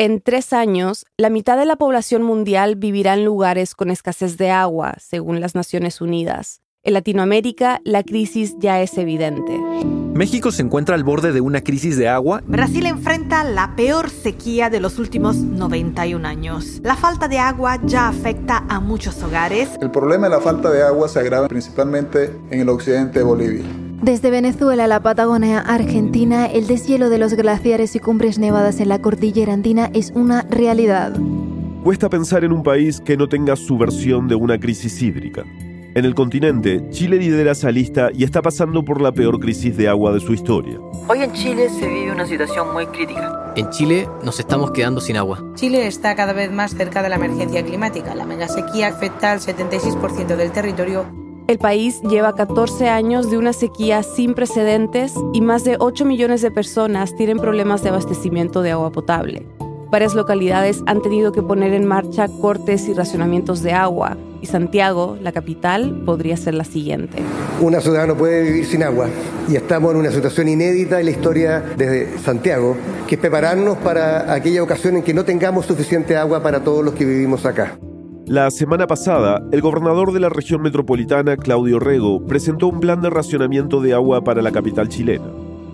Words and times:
En 0.00 0.22
tres 0.22 0.54
años, 0.54 1.04
la 1.18 1.28
mitad 1.28 1.58
de 1.58 1.66
la 1.66 1.76
población 1.76 2.22
mundial 2.22 2.76
vivirá 2.76 3.12
en 3.12 3.26
lugares 3.26 3.74
con 3.74 3.90
escasez 3.90 4.38
de 4.38 4.50
agua, 4.50 4.94
según 4.98 5.42
las 5.42 5.54
Naciones 5.54 6.00
Unidas. 6.00 6.62
En 6.82 6.94
Latinoamérica, 6.94 7.82
la 7.84 8.02
crisis 8.02 8.56
ya 8.58 8.80
es 8.80 8.96
evidente. 8.96 9.60
México 10.14 10.52
se 10.52 10.62
encuentra 10.62 10.94
al 10.94 11.04
borde 11.04 11.32
de 11.32 11.42
una 11.42 11.60
crisis 11.60 11.98
de 11.98 12.08
agua. 12.08 12.42
Brasil 12.46 12.86
enfrenta 12.86 13.44
la 13.44 13.76
peor 13.76 14.08
sequía 14.08 14.70
de 14.70 14.80
los 14.80 14.98
últimos 14.98 15.36
91 15.36 16.26
años. 16.26 16.80
La 16.82 16.96
falta 16.96 17.28
de 17.28 17.38
agua 17.38 17.78
ya 17.84 18.08
afecta 18.08 18.64
a 18.70 18.80
muchos 18.80 19.22
hogares. 19.22 19.68
El 19.82 19.90
problema 19.90 20.30
de 20.30 20.36
la 20.36 20.40
falta 20.40 20.70
de 20.70 20.82
agua 20.82 21.10
se 21.10 21.18
agrava 21.18 21.46
principalmente 21.46 22.34
en 22.50 22.60
el 22.60 22.70
occidente 22.70 23.18
de 23.18 23.24
Bolivia. 23.26 23.66
Desde 24.02 24.30
Venezuela 24.30 24.84
a 24.84 24.86
la 24.86 25.02
Patagonia 25.02 25.60
Argentina, 25.60 26.46
el 26.46 26.66
deshielo 26.66 27.10
de 27.10 27.18
los 27.18 27.34
glaciares 27.34 27.94
y 27.94 27.98
cumbres 27.98 28.38
nevadas 28.38 28.80
en 28.80 28.88
la 28.88 29.02
cordillera 29.02 29.52
andina 29.52 29.90
es 29.92 30.10
una 30.14 30.40
realidad. 30.48 31.12
Cuesta 31.84 32.08
pensar 32.08 32.42
en 32.42 32.52
un 32.52 32.62
país 32.62 32.98
que 33.02 33.18
no 33.18 33.28
tenga 33.28 33.56
su 33.56 33.76
versión 33.76 34.26
de 34.26 34.36
una 34.36 34.58
crisis 34.58 35.02
hídrica. 35.02 35.44
En 35.94 36.06
el 36.06 36.14
continente, 36.14 36.82
Chile 36.88 37.18
lidera 37.18 37.52
esa 37.52 37.70
lista 37.70 38.08
y 38.14 38.24
está 38.24 38.40
pasando 38.40 38.82
por 38.86 39.02
la 39.02 39.12
peor 39.12 39.38
crisis 39.38 39.76
de 39.76 39.88
agua 39.88 40.12
de 40.14 40.20
su 40.20 40.32
historia. 40.32 40.78
Hoy 41.06 41.22
en 41.22 41.32
Chile 41.34 41.68
se 41.68 41.86
vive 41.86 42.10
una 42.10 42.24
situación 42.24 42.72
muy 42.72 42.86
crítica. 42.86 43.52
En 43.54 43.68
Chile 43.68 44.08
nos 44.24 44.40
estamos 44.40 44.70
quedando 44.70 45.02
sin 45.02 45.18
agua. 45.18 45.44
Chile 45.56 45.86
está 45.86 46.14
cada 46.14 46.32
vez 46.32 46.50
más 46.50 46.74
cerca 46.74 47.02
de 47.02 47.10
la 47.10 47.16
emergencia 47.16 47.62
climática. 47.62 48.14
La 48.14 48.24
mega 48.24 48.48
sequía 48.48 48.88
afecta 48.88 49.32
al 49.32 49.40
76% 49.40 50.36
del 50.36 50.52
territorio 50.52 51.19
el 51.50 51.58
país 51.58 52.00
lleva 52.02 52.36
14 52.36 52.88
años 52.88 53.28
de 53.28 53.36
una 53.36 53.52
sequía 53.52 54.04
sin 54.04 54.34
precedentes 54.34 55.14
y 55.32 55.40
más 55.40 55.64
de 55.64 55.76
8 55.80 56.04
millones 56.04 56.42
de 56.42 56.52
personas 56.52 57.16
tienen 57.16 57.38
problemas 57.38 57.82
de 57.82 57.88
abastecimiento 57.88 58.62
de 58.62 58.70
agua 58.70 58.92
potable. 58.92 59.48
Varias 59.90 60.14
localidades 60.14 60.80
han 60.86 61.02
tenido 61.02 61.32
que 61.32 61.42
poner 61.42 61.74
en 61.74 61.86
marcha 61.86 62.28
cortes 62.28 62.86
y 62.86 62.94
racionamientos 62.94 63.62
de 63.62 63.72
agua, 63.72 64.16
y 64.40 64.46
Santiago, 64.46 65.18
la 65.20 65.32
capital, 65.32 66.02
podría 66.06 66.36
ser 66.36 66.54
la 66.54 66.62
siguiente. 66.62 67.18
Una 67.60 67.80
ciudad 67.80 68.06
no 68.06 68.14
puede 68.14 68.44
vivir 68.44 68.64
sin 68.64 68.84
agua 68.84 69.08
y 69.48 69.56
estamos 69.56 69.90
en 69.90 69.98
una 69.98 70.12
situación 70.12 70.46
inédita 70.46 71.00
en 71.00 71.06
la 71.06 71.10
historia 71.10 71.60
de 71.76 72.16
Santiago, 72.24 72.76
que 73.08 73.16
es 73.16 73.20
prepararnos 73.20 73.76
para 73.78 74.32
aquella 74.32 74.62
ocasión 74.62 74.98
en 74.98 75.02
que 75.02 75.12
no 75.12 75.24
tengamos 75.24 75.66
suficiente 75.66 76.16
agua 76.16 76.44
para 76.44 76.62
todos 76.62 76.84
los 76.84 76.94
que 76.94 77.04
vivimos 77.04 77.44
acá. 77.44 77.76
La 78.30 78.48
semana 78.52 78.86
pasada, 78.86 79.42
el 79.50 79.60
gobernador 79.60 80.12
de 80.12 80.20
la 80.20 80.28
región 80.28 80.62
metropolitana, 80.62 81.36
Claudio 81.36 81.80
Rego, 81.80 82.24
presentó 82.24 82.68
un 82.68 82.78
plan 82.78 83.02
de 83.02 83.10
racionamiento 83.10 83.80
de 83.80 83.92
agua 83.92 84.22
para 84.22 84.40
la 84.40 84.52
capital 84.52 84.88
chilena. 84.88 85.26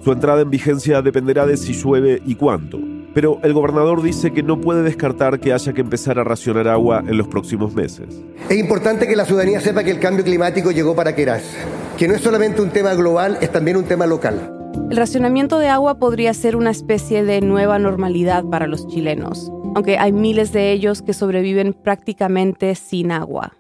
Su 0.03 0.11
entrada 0.11 0.41
en 0.41 0.49
vigencia 0.49 1.03
dependerá 1.03 1.45
de 1.45 1.59
si 1.59 1.75
llueve 1.75 2.23
y 2.25 2.35
cuánto, 2.35 2.79
pero 3.13 3.41
el 3.43 3.53
gobernador 3.53 4.01
dice 4.01 4.33
que 4.33 4.43
no 4.43 4.59
puede 4.59 4.83
descartar 4.83 5.39
que 5.39 5.53
haya 5.53 5.75
que 5.75 5.83
empezar 5.83 6.19
a 6.19 6.25
racionar 6.25 6.67
agua 6.67 7.05
en 7.07 7.19
los 7.19 7.29
próximos 7.29 7.75
meses. 7.75 8.23
Es 8.49 8.57
importante 8.57 9.07
que 9.07 9.17
la 9.17 9.27
ciudadanía 9.27 9.61
sepa 9.61 9.85
que 9.85 9.91
el 9.91 10.01
cambio 10.01 10.25
climático 10.25 10.71
llegó 10.71 10.97
para 10.97 11.15
quedarse, 11.15 11.59
que 11.99 12.09
no 12.09 12.15
es 12.15 12.23
solamente 12.23 12.63
un 12.63 12.71
tema 12.71 12.95
global, 12.95 13.37
es 13.43 13.53
también 13.53 13.77
un 13.77 13.85
tema 13.85 14.07
local. 14.07 14.56
El 14.91 14.97
racionamiento 14.97 15.59
de 15.59 15.69
agua 15.69 15.99
podría 15.99 16.33
ser 16.35 16.57
una 16.57 16.71
especie 16.71 17.25
de 17.25 17.41
nueva 17.41 17.79
normalidad 17.79 18.45
para 18.45 18.67
los 18.67 18.87
chilenos 18.87 19.51
aunque 19.77 19.99
hay 19.99 20.11
miles 20.11 20.53
de 20.53 20.73
ellos 20.73 21.03
que 21.03 21.13
sobreviven 21.13 21.75
prácticamente 21.75 22.75
sin 22.77 23.13
agua. 23.13 23.59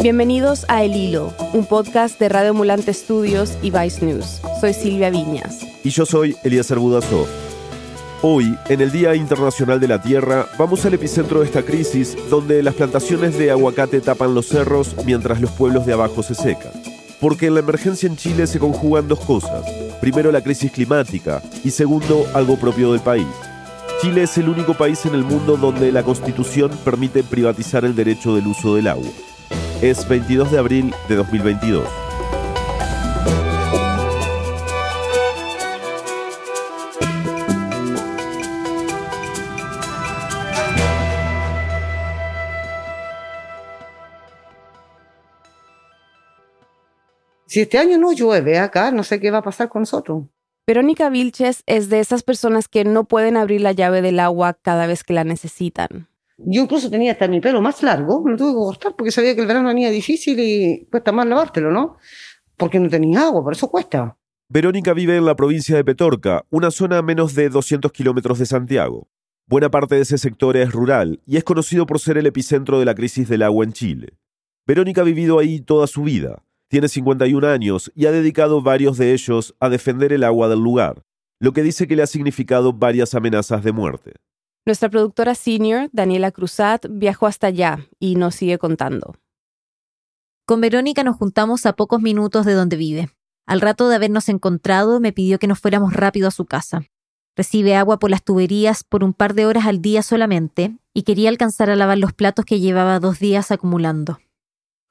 Bienvenidos 0.00 0.64
a 0.68 0.82
El 0.82 0.96
Hilo, 0.96 1.34
un 1.52 1.66
podcast 1.66 2.18
de 2.18 2.30
Radio 2.30 2.54
Mulante 2.54 2.94
Studios 2.94 3.58
y 3.60 3.70
Vice 3.70 4.02
News. 4.06 4.40
Soy 4.62 4.72
Silvia 4.72 5.10
Viñas. 5.10 5.60
Y 5.84 5.90
yo 5.90 6.06
soy 6.06 6.36
Eliezer 6.42 6.78
Budasov. 6.78 7.47
Hoy, 8.20 8.58
en 8.68 8.80
el 8.80 8.90
Día 8.90 9.14
Internacional 9.14 9.78
de 9.78 9.86
la 9.86 10.02
Tierra, 10.02 10.46
vamos 10.58 10.84
al 10.84 10.94
epicentro 10.94 11.38
de 11.38 11.46
esta 11.46 11.62
crisis, 11.62 12.16
donde 12.28 12.64
las 12.64 12.74
plantaciones 12.74 13.38
de 13.38 13.52
aguacate 13.52 14.00
tapan 14.00 14.34
los 14.34 14.48
cerros 14.48 14.96
mientras 15.06 15.40
los 15.40 15.52
pueblos 15.52 15.86
de 15.86 15.92
abajo 15.92 16.24
se 16.24 16.34
secan. 16.34 16.72
Porque 17.20 17.46
en 17.46 17.54
la 17.54 17.60
emergencia 17.60 18.08
en 18.08 18.16
Chile 18.16 18.48
se 18.48 18.58
conjugan 18.58 19.06
dos 19.06 19.20
cosas. 19.20 19.64
Primero 20.00 20.32
la 20.32 20.40
crisis 20.40 20.72
climática 20.72 21.40
y 21.62 21.70
segundo 21.70 22.26
algo 22.34 22.56
propio 22.56 22.90
del 22.90 23.00
país. 23.00 23.26
Chile 24.00 24.24
es 24.24 24.36
el 24.36 24.48
único 24.48 24.74
país 24.74 25.06
en 25.06 25.14
el 25.14 25.22
mundo 25.22 25.56
donde 25.56 25.92
la 25.92 26.02
constitución 26.02 26.72
permite 26.84 27.22
privatizar 27.22 27.84
el 27.84 27.94
derecho 27.94 28.34
del 28.34 28.48
uso 28.48 28.74
del 28.74 28.88
agua. 28.88 29.10
Es 29.80 30.08
22 30.08 30.50
de 30.50 30.58
abril 30.58 30.94
de 31.08 31.14
2022. 31.14 32.07
Si 47.48 47.60
este 47.60 47.78
año 47.78 47.96
no 47.96 48.12
llueve 48.12 48.58
acá, 48.58 48.90
no 48.90 49.02
sé 49.02 49.20
qué 49.20 49.30
va 49.30 49.38
a 49.38 49.42
pasar 49.42 49.70
con 49.70 49.80
nosotros. 49.80 50.24
Verónica 50.66 51.08
Vilches 51.08 51.62
es 51.64 51.88
de 51.88 51.98
esas 51.98 52.22
personas 52.22 52.68
que 52.68 52.84
no 52.84 53.04
pueden 53.04 53.38
abrir 53.38 53.62
la 53.62 53.72
llave 53.72 54.02
del 54.02 54.20
agua 54.20 54.52
cada 54.60 54.86
vez 54.86 55.02
que 55.02 55.14
la 55.14 55.24
necesitan. 55.24 56.08
Yo 56.36 56.60
incluso 56.60 56.90
tenía 56.90 57.12
hasta 57.12 57.26
mi 57.26 57.40
pelo 57.40 57.62
más 57.62 57.82
largo, 57.82 58.22
me 58.22 58.32
lo 58.32 58.36
tuve 58.36 58.50
que 58.50 58.58
cortar 58.58 58.94
porque 58.96 59.10
sabía 59.10 59.34
que 59.34 59.40
el 59.40 59.46
verano 59.46 59.68
venía 59.68 59.88
difícil 59.88 60.38
y 60.38 60.86
cuesta 60.90 61.10
más 61.10 61.26
lavártelo, 61.26 61.70
¿no? 61.70 61.96
Porque 62.58 62.78
no 62.78 62.90
tenía 62.90 63.22
agua, 63.22 63.42
por 63.42 63.54
eso 63.54 63.70
cuesta. 63.70 64.18
Verónica 64.50 64.92
vive 64.92 65.16
en 65.16 65.24
la 65.24 65.34
provincia 65.34 65.74
de 65.74 65.84
Petorca, 65.84 66.44
una 66.50 66.70
zona 66.70 66.98
a 66.98 67.02
menos 67.02 67.34
de 67.34 67.48
200 67.48 67.90
kilómetros 67.92 68.38
de 68.38 68.44
Santiago. 68.44 69.08
Buena 69.46 69.70
parte 69.70 69.94
de 69.94 70.02
ese 70.02 70.18
sector 70.18 70.54
es 70.58 70.70
rural 70.70 71.22
y 71.24 71.38
es 71.38 71.44
conocido 71.44 71.86
por 71.86 71.98
ser 71.98 72.18
el 72.18 72.26
epicentro 72.26 72.78
de 72.78 72.84
la 72.84 72.94
crisis 72.94 73.26
del 73.26 73.42
agua 73.42 73.64
en 73.64 73.72
Chile. 73.72 74.18
Verónica 74.66 75.00
ha 75.00 75.04
vivido 75.04 75.38
ahí 75.38 75.62
toda 75.62 75.86
su 75.86 76.02
vida. 76.02 76.42
Tiene 76.68 76.88
51 76.88 77.46
años 77.48 77.90
y 77.94 78.04
ha 78.06 78.12
dedicado 78.12 78.60
varios 78.60 78.98
de 78.98 79.14
ellos 79.14 79.54
a 79.58 79.70
defender 79.70 80.12
el 80.12 80.22
agua 80.22 80.48
del 80.48 80.60
lugar, 80.60 81.02
lo 81.40 81.52
que 81.52 81.62
dice 81.62 81.88
que 81.88 81.96
le 81.96 82.02
ha 82.02 82.06
significado 82.06 82.74
varias 82.74 83.14
amenazas 83.14 83.64
de 83.64 83.72
muerte. 83.72 84.12
Nuestra 84.66 84.90
productora 84.90 85.34
senior, 85.34 85.88
Daniela 85.92 86.30
Cruzat, 86.30 86.84
viajó 86.90 87.26
hasta 87.26 87.46
allá 87.46 87.86
y 87.98 88.16
nos 88.16 88.34
sigue 88.34 88.58
contando. 88.58 89.14
Con 90.44 90.60
Verónica 90.60 91.02
nos 91.04 91.16
juntamos 91.16 91.64
a 91.64 91.72
pocos 91.72 92.02
minutos 92.02 92.44
de 92.44 92.52
donde 92.52 92.76
vive. 92.76 93.08
Al 93.46 93.62
rato 93.62 93.88
de 93.88 93.96
habernos 93.96 94.28
encontrado, 94.28 95.00
me 95.00 95.12
pidió 95.12 95.38
que 95.38 95.46
nos 95.46 95.58
fuéramos 95.58 95.94
rápido 95.94 96.28
a 96.28 96.32
su 96.32 96.44
casa. 96.44 96.82
Recibe 97.34 97.76
agua 97.76 97.98
por 97.98 98.10
las 98.10 98.22
tuberías 98.22 98.84
por 98.84 99.04
un 99.04 99.14
par 99.14 99.32
de 99.32 99.46
horas 99.46 99.64
al 99.64 99.80
día 99.80 100.02
solamente 100.02 100.76
y 100.92 101.04
quería 101.04 101.30
alcanzar 101.30 101.70
a 101.70 101.76
lavar 101.76 101.96
los 101.96 102.12
platos 102.12 102.44
que 102.44 102.60
llevaba 102.60 103.00
dos 103.00 103.20
días 103.20 103.50
acumulando. 103.50 104.18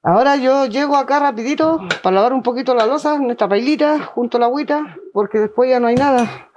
Ahora 0.02 0.36
yo 0.36 0.66
llego 0.66 0.96
acá 0.96 1.18
rapidito 1.18 1.80
para 2.02 2.14
lavar 2.14 2.32
un 2.32 2.42
poquito 2.42 2.74
la 2.74 2.86
losa 2.86 3.16
en 3.16 3.30
esta 3.30 3.48
pailita 3.48 4.04
junto 4.04 4.36
a 4.36 4.40
la 4.40 4.46
agüita, 4.46 4.96
porque 5.12 5.38
después 5.38 5.68
ya 5.68 5.80
no 5.80 5.88
hay 5.88 5.96
nada. 5.96 6.50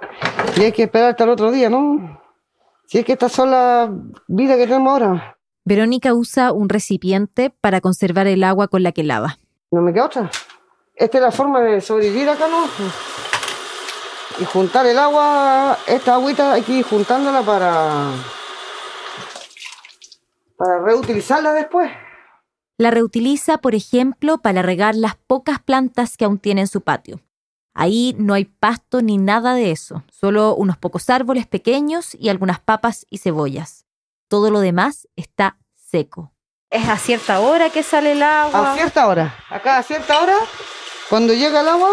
Y 0.56 0.62
hay 0.62 0.72
que 0.72 0.84
esperar 0.84 1.10
hasta 1.10 1.24
el 1.24 1.30
otro 1.30 1.50
día, 1.50 1.68
¿no? 1.68 2.20
Si 2.86 2.98
es 2.98 3.04
que 3.04 3.12
esta 3.12 3.28
son 3.28 3.50
las 3.50 3.90
vidas 4.28 4.56
que 4.58 4.66
tenemos 4.66 4.92
ahora. 4.92 5.38
Verónica 5.64 6.14
usa 6.14 6.52
un 6.52 6.68
recipiente 6.68 7.50
para 7.50 7.80
conservar 7.80 8.26
el 8.26 8.44
agua 8.44 8.68
con 8.68 8.82
la 8.82 8.92
que 8.92 9.02
lava. 9.02 9.38
No 9.70 9.80
me 9.80 9.92
queda 9.92 10.06
otra. 10.06 10.30
Esta 10.94 11.18
es 11.18 11.22
la 11.22 11.32
forma 11.32 11.60
de 11.60 11.80
sobrevivir 11.80 12.28
acá, 12.28 12.46
¿no? 12.48 12.64
Y 14.40 14.44
juntar 14.44 14.86
el 14.86 14.98
agua, 14.98 15.78
esta 15.86 16.14
agüita 16.14 16.52
hay 16.52 16.62
que 16.62 16.72
ir 16.74 16.84
juntándola 16.84 17.42
para, 17.42 18.10
para 20.56 20.78
reutilizarla 20.80 21.52
después. 21.54 21.90
La 22.82 22.90
reutiliza, 22.90 23.58
por 23.58 23.76
ejemplo, 23.76 24.38
para 24.38 24.60
regar 24.60 24.96
las 24.96 25.14
pocas 25.14 25.60
plantas 25.60 26.16
que 26.16 26.24
aún 26.24 26.40
tiene 26.40 26.62
en 26.62 26.66
su 26.66 26.80
patio. 26.80 27.20
Ahí 27.74 28.16
no 28.18 28.34
hay 28.34 28.44
pasto 28.44 29.02
ni 29.02 29.18
nada 29.18 29.54
de 29.54 29.70
eso, 29.70 30.02
solo 30.10 30.56
unos 30.56 30.78
pocos 30.78 31.08
árboles 31.08 31.46
pequeños 31.46 32.16
y 32.18 32.28
algunas 32.28 32.58
papas 32.58 33.06
y 33.08 33.18
cebollas. 33.18 33.86
Todo 34.26 34.50
lo 34.50 34.58
demás 34.58 35.06
está 35.14 35.58
seco. 35.76 36.32
¿Es 36.70 36.88
a 36.88 36.96
cierta 36.96 37.38
hora 37.38 37.70
que 37.70 37.84
sale 37.84 38.12
el 38.12 38.22
agua? 38.24 38.72
A 38.72 38.74
cierta 38.74 39.06
hora. 39.06 39.32
Acá 39.48 39.78
a 39.78 39.84
cierta 39.84 40.20
hora, 40.20 40.38
cuando 41.08 41.34
llega 41.34 41.60
el 41.60 41.68
agua, 41.68 41.90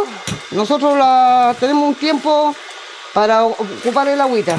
nosotros 0.49 0.97
la, 0.97 1.55
tenemos 1.59 1.87
un 1.87 1.93
tiempo 1.93 2.55
para 3.13 3.45
ocupar 3.45 4.07
el 4.07 4.19
agüita. 4.19 4.57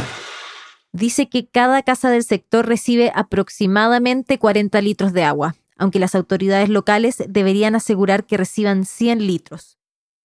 Dice 0.93 1.29
que 1.29 1.49
cada 1.49 1.83
casa 1.83 2.09
del 2.09 2.23
sector 2.23 2.69
recibe 2.69 3.11
aproximadamente 3.17 4.39
40 4.39 4.81
litros 4.81 5.13
de 5.13 5.25
agua 5.25 5.57
aunque 5.81 5.99
las 5.99 6.15
autoridades 6.15 6.69
locales 6.69 7.25
deberían 7.29 7.75
asegurar 7.75 8.25
que 8.25 8.37
reciban 8.37 8.85
100 8.85 9.27
litros. 9.27 9.79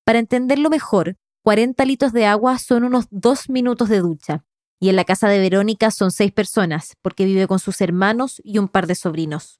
Para 0.04 0.20
entenderlo 0.20 0.70
mejor, 0.70 1.16
40 1.44 1.84
litros 1.86 2.14
de 2.14 2.26
agua 2.26 2.60
son 2.60 2.84
unos 2.84 3.08
dos 3.10 3.50
minutos 3.50 3.90
de 3.90 4.00
ducha, 4.00 4.44
y 4.80 4.90
en 4.90 4.98
la 4.98 5.06
casa 5.06 5.30
de 5.30 5.40
Verónica 5.40 5.90
son 5.90 6.12
seis 6.12 6.32
personas, 6.32 6.96
porque 7.02 7.26
vive 7.26 7.48
con 7.48 7.60
sus 7.60 7.82
hermanos 7.82 8.42
y 8.44 8.60
un 8.60 8.68
par 8.68 8.86
de 8.86 8.96
sobrinos. 8.96 9.60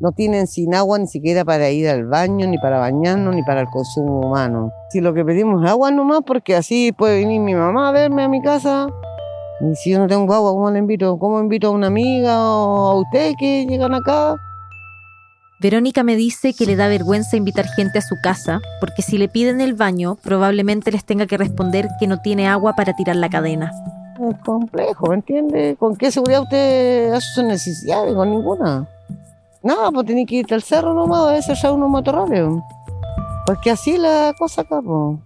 no 0.00 0.12
tienen 0.12 0.46
sin 0.46 0.74
agua 0.74 0.98
ni 0.98 1.06
siquiera 1.06 1.46
para 1.46 1.70
ir 1.70 1.88
al 1.88 2.04
baño, 2.04 2.46
ni 2.46 2.58
para 2.58 2.78
bañarnos, 2.78 3.34
ni 3.34 3.42
para 3.42 3.62
el 3.62 3.68
consumo 3.68 4.20
humano. 4.20 4.70
Si 4.90 5.00
lo 5.00 5.14
que 5.14 5.24
pedimos 5.24 5.64
es 5.64 5.70
agua 5.70 5.90
nomás, 5.90 6.20
porque 6.26 6.54
así 6.54 6.92
puede 6.92 7.20
venir 7.20 7.40
mi 7.40 7.54
mamá 7.54 7.88
a 7.88 7.92
verme 7.92 8.22
a 8.22 8.28
mi 8.28 8.42
casa. 8.42 8.86
Y 9.60 9.74
si 9.76 9.90
yo 9.90 9.98
no 9.98 10.06
tengo 10.06 10.32
agua, 10.34 10.52
¿cómo 10.52 10.70
le 10.70 10.78
invito? 10.78 11.18
¿Cómo 11.18 11.40
invito 11.40 11.68
a 11.68 11.70
una 11.70 11.86
amiga 11.86 12.40
o 12.40 12.90
a 12.90 13.00
usted 13.00 13.34
que 13.38 13.66
llegan 13.66 13.94
acá? 13.94 14.36
Verónica 15.60 16.02
me 16.02 16.16
dice 16.16 16.52
que 16.52 16.66
le 16.66 16.76
da 16.76 16.88
vergüenza 16.88 17.36
invitar 17.36 17.66
gente 17.66 17.98
a 17.98 18.02
su 18.02 18.16
casa, 18.22 18.60
porque 18.80 19.02
si 19.02 19.16
le 19.16 19.28
piden 19.28 19.60
el 19.60 19.74
baño, 19.74 20.16
probablemente 20.16 20.90
les 20.90 21.04
tenga 21.04 21.26
que 21.26 21.38
responder 21.38 21.88
que 21.98 22.06
no 22.06 22.20
tiene 22.20 22.48
agua 22.48 22.74
para 22.74 22.94
tirar 22.94 23.16
la 23.16 23.30
cadena. 23.30 23.72
Es 24.20 24.36
complejo, 24.44 25.06
¿me 25.06 25.14
entiende? 25.14 25.76
¿Con 25.78 25.96
qué 25.96 26.10
seguridad 26.10 26.42
usted 26.42 27.12
hace 27.12 27.26
sus 27.34 27.44
necesidades? 27.44 28.14
Con 28.14 28.30
ninguna. 28.30 28.86
Nada, 29.62 29.90
pues 29.90 30.06
tiene 30.06 30.26
que 30.26 30.36
irte 30.36 30.54
al 30.54 30.62
cerro 30.62 30.92
nomás, 30.92 31.28
a 31.28 31.32
veces 31.32 31.62
ya 31.62 31.72
unos 31.72 31.88
matorrales. 31.88 32.46
Porque 33.46 33.70
así 33.70 33.96
la 33.96 34.34
cosa 34.38 34.62
acá, 34.62 34.82
pues. 34.82 35.18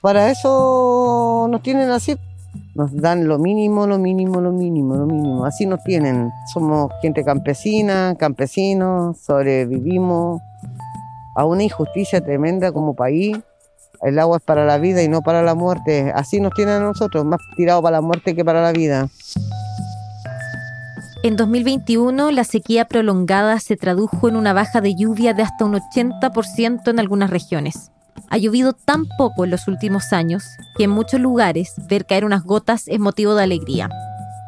Para 0.00 0.30
eso 0.30 1.46
nos 1.50 1.62
tienen 1.62 1.90
así. 1.90 2.16
Nos 2.74 2.94
dan 2.96 3.28
lo 3.28 3.38
mínimo, 3.38 3.86
lo 3.86 3.98
mínimo, 3.98 4.40
lo 4.40 4.50
mínimo, 4.50 4.96
lo 4.96 5.06
mínimo. 5.06 5.44
Así 5.44 5.66
nos 5.66 5.82
tienen. 5.84 6.30
Somos 6.52 6.90
gente 7.02 7.22
campesina, 7.22 8.14
campesinos, 8.18 9.18
sobrevivimos 9.18 10.40
a 11.34 11.44
una 11.44 11.64
injusticia 11.64 12.22
tremenda 12.22 12.72
como 12.72 12.94
país. 12.94 13.38
El 14.00 14.18
agua 14.18 14.38
es 14.38 14.42
para 14.42 14.64
la 14.64 14.78
vida 14.78 15.02
y 15.02 15.08
no 15.08 15.20
para 15.20 15.42
la 15.42 15.54
muerte. 15.54 16.12
Así 16.14 16.40
nos 16.40 16.54
tienen 16.54 16.76
a 16.76 16.80
nosotros, 16.80 17.24
más 17.24 17.40
tirados 17.56 17.82
para 17.82 17.98
la 17.98 18.00
muerte 18.00 18.34
que 18.34 18.44
para 18.44 18.62
la 18.62 18.72
vida. 18.72 19.08
En 21.22 21.36
2021, 21.36 22.32
la 22.32 22.42
sequía 22.42 22.86
prolongada 22.86 23.60
se 23.60 23.76
tradujo 23.76 24.28
en 24.28 24.34
una 24.34 24.52
baja 24.54 24.80
de 24.80 24.96
lluvia 24.96 25.34
de 25.34 25.42
hasta 25.42 25.64
un 25.64 25.74
80% 25.74 26.90
en 26.90 26.98
algunas 26.98 27.30
regiones. 27.30 27.91
Ha 28.30 28.38
llovido 28.38 28.72
tan 28.72 29.04
poco 29.18 29.44
en 29.44 29.50
los 29.50 29.68
últimos 29.68 30.12
años 30.12 30.44
que 30.76 30.84
en 30.84 30.90
muchos 30.90 31.20
lugares 31.20 31.74
ver 31.88 32.06
caer 32.06 32.24
unas 32.24 32.44
gotas 32.44 32.88
es 32.88 32.98
motivo 32.98 33.34
de 33.34 33.42
alegría. 33.42 33.88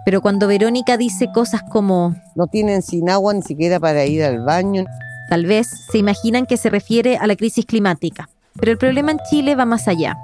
Pero 0.05 0.21
cuando 0.21 0.47
Verónica 0.47 0.97
dice 0.97 1.31
cosas 1.33 1.63
como 1.71 2.15
no 2.35 2.47
tienen 2.47 2.83
sin 2.83 3.09
agua 3.09 3.33
ni 3.35 3.43
siquiera 3.43 3.81
para 3.81 4.05
ir 4.05 4.23
al 4.23 4.41
baño, 4.41 4.85
tal 5.29 5.47
vez 5.47 5.69
se 5.91 5.99
imaginan 5.99 6.47
que 6.47 6.57
se 6.57 6.71
refiere 6.71 7.17
a 7.17 7.27
la 7.27 7.37
crisis 7.37 7.65
climática. 7.65 8.29
Pero 8.61 8.73
el 8.73 8.79
problema 8.79 9.13
en 9.13 9.21
Chile 9.31 9.55
va 9.55 9.65
más 9.65 9.89
allá. 9.89 10.17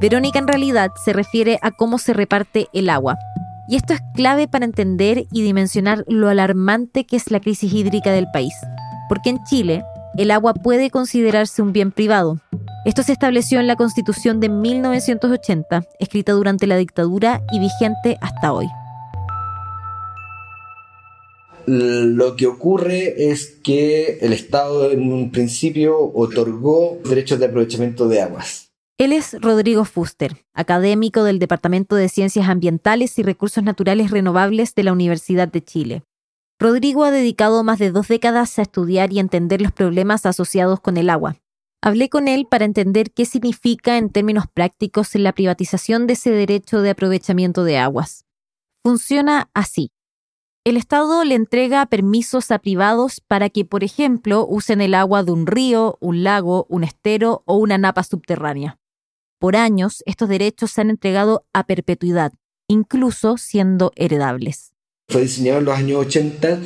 Verónica 0.00 0.38
en 0.38 0.48
realidad 0.48 0.90
se 1.04 1.12
refiere 1.12 1.58
a 1.62 1.70
cómo 1.70 1.98
se 1.98 2.12
reparte 2.12 2.68
el 2.72 2.88
agua, 2.88 3.18
y 3.68 3.76
esto 3.76 3.92
es 3.92 4.00
clave 4.14 4.48
para 4.48 4.64
entender 4.64 5.26
y 5.30 5.42
dimensionar 5.42 6.04
lo 6.08 6.28
alarmante 6.28 7.04
que 7.04 7.16
es 7.16 7.30
la 7.30 7.40
crisis 7.40 7.72
hídrica 7.72 8.12
del 8.12 8.26
país. 8.32 8.54
Porque 9.10 9.28
en 9.28 9.44
Chile, 9.44 9.84
el 10.16 10.30
agua 10.30 10.54
puede 10.54 10.90
considerarse 10.90 11.60
un 11.60 11.72
bien 11.72 11.92
privado. 11.92 12.38
Esto 12.88 13.02
se 13.02 13.12
estableció 13.12 13.60
en 13.60 13.66
la 13.66 13.76
Constitución 13.76 14.40
de 14.40 14.48
1980, 14.48 15.84
escrita 16.00 16.32
durante 16.32 16.66
la 16.66 16.78
dictadura 16.78 17.42
y 17.52 17.58
vigente 17.58 18.16
hasta 18.22 18.54
hoy. 18.54 18.66
Lo 21.66 22.34
que 22.34 22.46
ocurre 22.46 23.30
es 23.30 23.58
que 23.62 24.16
el 24.22 24.32
Estado 24.32 24.90
en 24.90 25.12
un 25.12 25.30
principio 25.30 25.98
otorgó 26.14 26.96
derechos 27.04 27.38
de 27.38 27.44
aprovechamiento 27.44 28.08
de 28.08 28.22
aguas 28.22 28.64
él 28.96 29.12
es 29.12 29.40
Rodrigo 29.40 29.84
Fuster, 29.84 30.38
académico 30.54 31.22
del 31.22 31.38
Departamento 31.38 31.94
de 31.94 32.08
Ciencias 32.08 32.48
Ambientales 32.48 33.16
y 33.20 33.22
Recursos 33.22 33.62
Naturales 33.62 34.10
Renovables 34.10 34.74
de 34.74 34.82
la 34.82 34.92
Universidad 34.92 35.46
de 35.46 35.62
Chile. 35.62 36.02
Rodrigo 36.58 37.04
ha 37.04 37.12
dedicado 37.12 37.62
más 37.62 37.78
de 37.78 37.92
dos 37.92 38.08
décadas 38.08 38.58
a 38.58 38.62
estudiar 38.62 39.12
y 39.12 39.20
entender 39.20 39.62
los 39.62 39.70
problemas 39.70 40.26
asociados 40.26 40.80
con 40.80 40.96
el 40.96 41.10
agua. 41.10 41.36
Hablé 41.80 42.08
con 42.08 42.26
él 42.26 42.46
para 42.50 42.64
entender 42.64 43.12
qué 43.12 43.24
significa 43.24 43.98
en 43.98 44.10
términos 44.10 44.46
prácticos 44.52 45.14
la 45.14 45.32
privatización 45.32 46.08
de 46.08 46.14
ese 46.14 46.30
derecho 46.30 46.82
de 46.82 46.90
aprovechamiento 46.90 47.62
de 47.62 47.78
aguas. 47.78 48.24
Funciona 48.84 49.48
así. 49.54 49.92
El 50.64 50.76
Estado 50.76 51.22
le 51.24 51.36
entrega 51.36 51.86
permisos 51.86 52.50
a 52.50 52.58
privados 52.58 53.20
para 53.20 53.48
que, 53.48 53.64
por 53.64 53.84
ejemplo, 53.84 54.44
usen 54.44 54.80
el 54.80 54.92
agua 54.92 55.22
de 55.22 55.30
un 55.30 55.46
río, 55.46 55.96
un 56.00 56.24
lago, 56.24 56.66
un 56.68 56.82
estero 56.82 57.42
o 57.46 57.56
una 57.56 57.78
napa 57.78 58.02
subterránea. 58.02 58.78
Por 59.38 59.54
años, 59.54 60.02
estos 60.04 60.28
derechos 60.28 60.72
se 60.72 60.80
han 60.80 60.90
entregado 60.90 61.46
a 61.52 61.64
perpetuidad, 61.64 62.32
incluso 62.66 63.38
siendo 63.38 63.92
heredables. 63.94 64.72
Fue 65.08 65.22
diseñado 65.22 65.60
en 65.60 65.64
los 65.64 65.78
años 65.78 66.06
80 66.06 66.58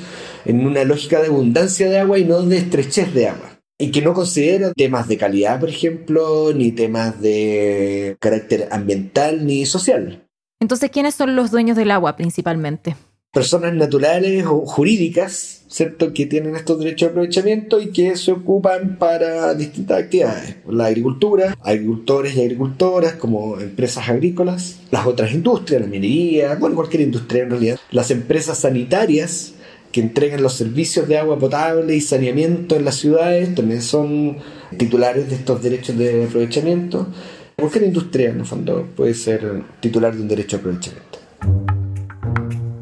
en 0.47 0.67
una 0.67 0.85
lógica 0.85 1.21
de 1.21 1.29
abundancia 1.29 1.89
de 1.91 1.99
agua 1.99 2.19
y 2.19 2.25
no 2.25 2.43
de 2.43 2.57
estrechez 2.57 3.13
de 3.13 3.29
agua. 3.29 3.52
Y 3.83 3.91
que 3.91 4.01
no 4.01 4.15
considera 4.15 4.73
temas 4.73 5.09
de 5.09 5.17
calidad, 5.17 5.59
por 5.59 5.69
ejemplo, 5.69 6.53
ni 6.55 6.71
temas 6.71 7.21
de 7.21 8.17
carácter 8.21 8.69
ambiental 8.71 9.45
ni 9.45 9.67
social. 9.67 10.25
Entonces, 10.61 10.89
¿quiénes 10.91 11.17
son 11.17 11.35
los 11.35 11.51
dueños 11.51 11.77
del 11.77 11.91
agua 11.91 12.15
principalmente? 12.15 12.95
personas 13.33 13.73
naturales 13.75 14.45
o 14.47 14.67
jurídicas, 14.67 15.63
¿cierto? 15.67 16.13
Que 16.13 16.27
tienen 16.27 16.55
estos 16.55 16.79
derechos 16.79 17.09
de 17.09 17.11
aprovechamiento 17.13 17.81
y 17.81 17.91
que 17.91 18.15
se 18.17 18.31
ocupan 18.31 18.99
para 18.99 19.55
distintas 19.55 20.03
actividades. 20.03 20.57
La 20.69 20.87
agricultura, 20.87 21.57
agricultores 21.63 22.37
y 22.37 22.43
agricultoras 22.43 23.15
como 23.15 23.59
empresas 23.59 24.09
agrícolas, 24.09 24.81
las 24.91 25.07
otras 25.07 25.33
industrias, 25.33 25.81
la 25.81 25.89
minería, 25.89 26.57
bueno, 26.57 26.77
cualquier 26.77 27.05
industria 27.05 27.45
en 27.45 27.51
realidad. 27.51 27.81
Las 27.91 28.11
empresas 28.11 28.59
sanitarias 28.59 29.55
que 29.93 30.01
entregan 30.01 30.43
los 30.43 30.55
servicios 30.55 31.07
de 31.07 31.19
agua 31.19 31.39
potable 31.39 31.95
y 31.95 32.01
saneamiento 32.01 32.75
en 32.77 32.85
las 32.85 32.97
ciudades 32.97 33.55
también 33.55 33.83
son 33.83 34.39
titulares 34.77 35.29
de 35.29 35.37
estos 35.37 35.63
derechos 35.63 35.97
de 35.99 36.25
aprovechamiento. 36.25 37.07
Cualquier 37.57 37.85
industria, 37.85 38.31
en 38.31 38.41
el 38.41 38.47
fondo, 38.47 38.89
puede 38.97 39.15
ser 39.15 39.63
titular 39.81 40.15
de 40.15 40.23
un 40.23 40.29
derecho 40.29 40.57
de 40.57 40.61
aprovechamiento. 40.61 41.19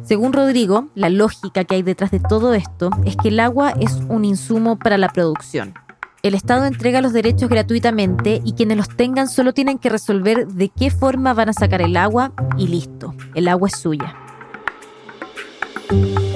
Según 0.04 0.32
Rodrigo, 0.32 0.88
la 0.94 1.08
lógica 1.08 1.64
que 1.64 1.76
hay 1.76 1.82
detrás 1.82 2.10
de 2.10 2.20
todo 2.20 2.54
esto 2.54 2.90
es 3.04 3.16
que 3.16 3.28
el 3.28 3.40
agua 3.40 3.74
es 3.80 3.92
un 4.08 4.24
insumo 4.24 4.78
para 4.78 4.96
la 4.96 5.08
producción. 5.08 5.74
El 6.22 6.34
Estado 6.34 6.66
entrega 6.66 7.00
los 7.00 7.12
derechos 7.12 7.48
gratuitamente 7.48 8.40
y 8.44 8.52
quienes 8.52 8.76
los 8.76 8.88
tengan 8.88 9.28
solo 9.28 9.54
tienen 9.54 9.78
que 9.78 9.88
resolver 9.88 10.46
de 10.48 10.68
qué 10.68 10.90
forma 10.90 11.32
van 11.32 11.48
a 11.48 11.52
sacar 11.54 11.80
el 11.80 11.96
agua 11.96 12.32
y 12.58 12.66
listo, 12.66 13.14
el 13.34 13.48
agua 13.48 13.68
es 13.68 13.80
suya. 13.80 14.14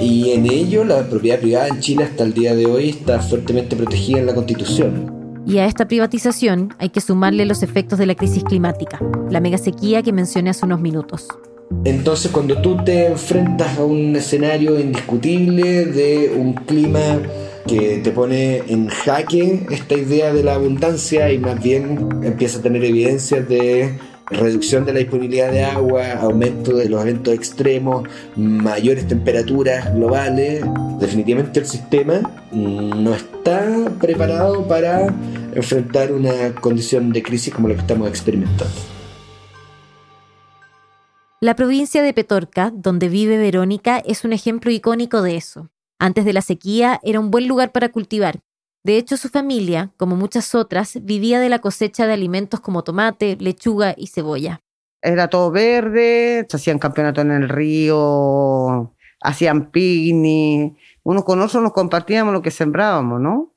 Y 0.01 0.31
en 0.31 0.45
ello 0.45 0.83
la 0.83 1.07
propiedad 1.07 1.39
privada 1.39 1.67
en 1.67 1.79
Chile 1.79 2.03
hasta 2.03 2.23
el 2.23 2.33
día 2.33 2.55
de 2.55 2.65
hoy 2.65 2.89
está 2.89 3.19
fuertemente 3.19 3.75
protegida 3.75 4.19
en 4.19 4.25
la 4.25 4.35
Constitución. 4.35 5.13
Y 5.47 5.59
a 5.59 5.65
esta 5.65 5.87
privatización 5.87 6.73
hay 6.79 6.89
que 6.89 7.01
sumarle 7.01 7.45
los 7.45 7.63
efectos 7.63 7.99
de 7.99 8.07
la 8.07 8.15
crisis 8.15 8.43
climática, 8.43 8.99
la 9.29 9.39
mega 9.39 9.57
sequía 9.57 10.01
que 10.01 10.11
mencioné 10.11 10.49
hace 10.49 10.65
unos 10.65 10.81
minutos. 10.81 11.27
Entonces 11.83 12.31
cuando 12.31 12.61
tú 12.61 12.83
te 12.83 13.07
enfrentas 13.07 13.77
a 13.77 13.83
un 13.83 14.15
escenario 14.15 14.79
indiscutible 14.79 15.85
de 15.85 16.33
un 16.35 16.53
clima 16.53 17.19
que 17.67 17.99
te 18.03 18.11
pone 18.11 18.57
en 18.67 18.87
jaque 18.87 19.65
esta 19.71 19.95
idea 19.95 20.33
de 20.33 20.43
la 20.43 20.55
abundancia 20.55 21.31
y 21.31 21.39
más 21.39 21.61
bien 21.61 22.09
empieza 22.23 22.59
a 22.59 22.61
tener 22.61 22.83
evidencias 22.83 23.47
de 23.47 23.97
reducción 24.27 24.85
de 24.85 24.93
la 24.93 24.99
disponibilidad 24.99 25.51
de 25.51 25.63
agua, 25.63 26.13
aumento 26.13 26.75
de 26.75 26.89
los 26.89 27.01
eventos 27.01 27.33
extremos, 27.33 28.07
mayores 28.35 29.07
temperaturas 29.07 29.93
globales, 29.93 30.63
definitivamente 30.99 31.59
el 31.59 31.65
sistema 31.65 32.21
no 32.51 33.13
está 33.13 33.91
preparado 33.99 34.67
para 34.67 35.07
enfrentar 35.53 36.11
una 36.11 36.55
condición 36.55 37.11
de 37.11 37.21
crisis 37.21 37.53
como 37.53 37.67
la 37.67 37.75
que 37.75 37.81
estamos 37.81 38.09
experimentando. 38.09 38.73
La 41.41 41.55
provincia 41.55 42.01
de 42.01 42.13
Petorca, 42.13 42.71
donde 42.73 43.07
vive 43.07 43.37
Verónica, 43.37 43.99
es 43.99 44.23
un 44.25 44.33
ejemplo 44.33 44.71
icónico 44.71 45.21
de 45.21 45.35
eso. 45.35 45.69
Antes 45.99 46.25
de 46.25 46.33
la 46.33 46.41
sequía 46.41 46.99
era 47.03 47.19
un 47.19 47.29
buen 47.29 47.47
lugar 47.47 47.71
para 47.71 47.89
cultivar. 47.89 48.39
De 48.85 48.97
hecho, 48.97 49.17
su 49.17 49.29
familia, 49.29 49.89
como 49.97 50.15
muchas 50.15 50.53
otras, 50.53 50.99
vivía 51.01 51.39
de 51.39 51.49
la 51.49 51.57
cosecha 51.57 52.05
de 52.05 52.13
alimentos 52.13 52.59
como 52.59 52.83
tomate, 52.83 53.35
lechuga 53.39 53.95
y 53.97 54.05
cebolla. 54.05 54.61
Era 55.01 55.27
todo 55.27 55.49
verde, 55.49 56.45
se 56.47 56.55
hacían 56.55 56.77
campeonatos 56.77 57.25
en 57.25 57.31
el 57.31 57.49
río, 57.49 58.93
hacían 59.21 59.71
picnic. 59.71 60.75
Unos 61.01 61.23
con 61.23 61.41
otros 61.41 61.63
nos 61.63 61.73
compartíamos 61.73 62.31
lo 62.31 62.43
que 62.43 62.51
sembrábamos, 62.51 63.19
¿no? 63.19 63.55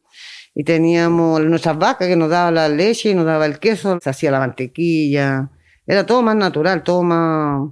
Y 0.54 0.64
teníamos 0.64 1.44
nuestras 1.44 1.76
vacas 1.76 2.08
que 2.08 2.16
nos 2.16 2.30
daban 2.30 2.54
la 2.54 2.70
leche 2.70 3.10
y 3.10 3.14
nos 3.14 3.26
daba 3.26 3.44
el 3.44 3.58
queso, 3.58 3.98
se 4.00 4.08
hacía 4.08 4.30
la 4.30 4.38
mantequilla. 4.38 5.50
Era 5.86 6.06
todo 6.06 6.22
más 6.22 6.36
natural, 6.36 6.82
todo 6.82 7.02
más, 7.02 7.68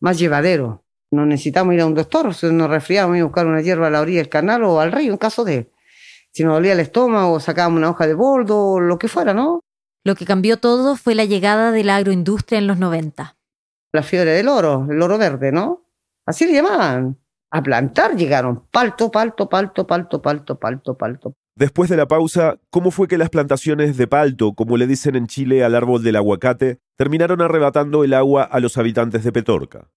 más 0.00 0.18
llevadero. 0.18 0.84
No 1.10 1.24
necesitamos 1.24 1.72
ir 1.72 1.80
a 1.80 1.86
un 1.86 1.94
doctor, 1.94 2.26
nos 2.26 2.70
resfriábamos 2.70 3.16
y 3.16 3.22
buscar 3.22 3.46
una 3.46 3.62
hierba 3.62 3.86
a 3.86 3.90
la 3.90 4.02
orilla 4.02 4.18
del 4.18 4.28
canal 4.28 4.62
o 4.64 4.78
al 4.78 4.92
río 4.92 5.10
en 5.10 5.18
caso 5.18 5.42
de... 5.42 5.70
Si 6.38 6.44
nos 6.44 6.54
dolía 6.54 6.74
el 6.74 6.78
estómago, 6.78 7.40
sacábamos 7.40 7.78
una 7.78 7.90
hoja 7.90 8.06
de 8.06 8.14
boldo, 8.14 8.64
o 8.64 8.78
lo 8.78 8.96
que 8.96 9.08
fuera, 9.08 9.34
¿no? 9.34 9.58
Lo 10.04 10.14
que 10.14 10.24
cambió 10.24 10.58
todo 10.58 10.94
fue 10.94 11.16
la 11.16 11.24
llegada 11.24 11.72
de 11.72 11.82
la 11.82 11.96
agroindustria 11.96 12.60
en 12.60 12.68
los 12.68 12.78
90. 12.78 13.36
La 13.92 14.04
fiebre 14.04 14.30
del 14.30 14.46
oro, 14.46 14.86
el 14.88 15.02
oro 15.02 15.18
verde, 15.18 15.50
¿no? 15.50 15.82
Así 16.26 16.46
le 16.46 16.52
llamaban. 16.52 17.18
a 17.50 17.60
plantar, 17.60 18.14
llegaron 18.14 18.68
palto, 18.70 19.10
palto, 19.10 19.48
palto, 19.48 19.84
palto, 19.84 20.22
palto, 20.22 20.60
palto, 20.60 20.96
palto. 20.96 21.34
Después 21.56 21.90
de 21.90 21.96
la 21.96 22.06
pausa, 22.06 22.60
¿cómo 22.70 22.92
fue 22.92 23.08
que 23.08 23.18
las 23.18 23.30
plantaciones 23.30 23.96
de 23.96 24.06
palto, 24.06 24.52
como 24.52 24.76
le 24.76 24.86
dicen 24.86 25.16
en 25.16 25.26
Chile 25.26 25.64
al 25.64 25.74
árbol 25.74 26.04
del 26.04 26.14
aguacate, 26.14 26.78
terminaron 26.96 27.42
arrebatando 27.42 28.04
el 28.04 28.14
agua 28.14 28.44
a 28.44 28.60
los 28.60 28.78
habitantes 28.78 29.24
de 29.24 29.32
Petorca? 29.32 29.90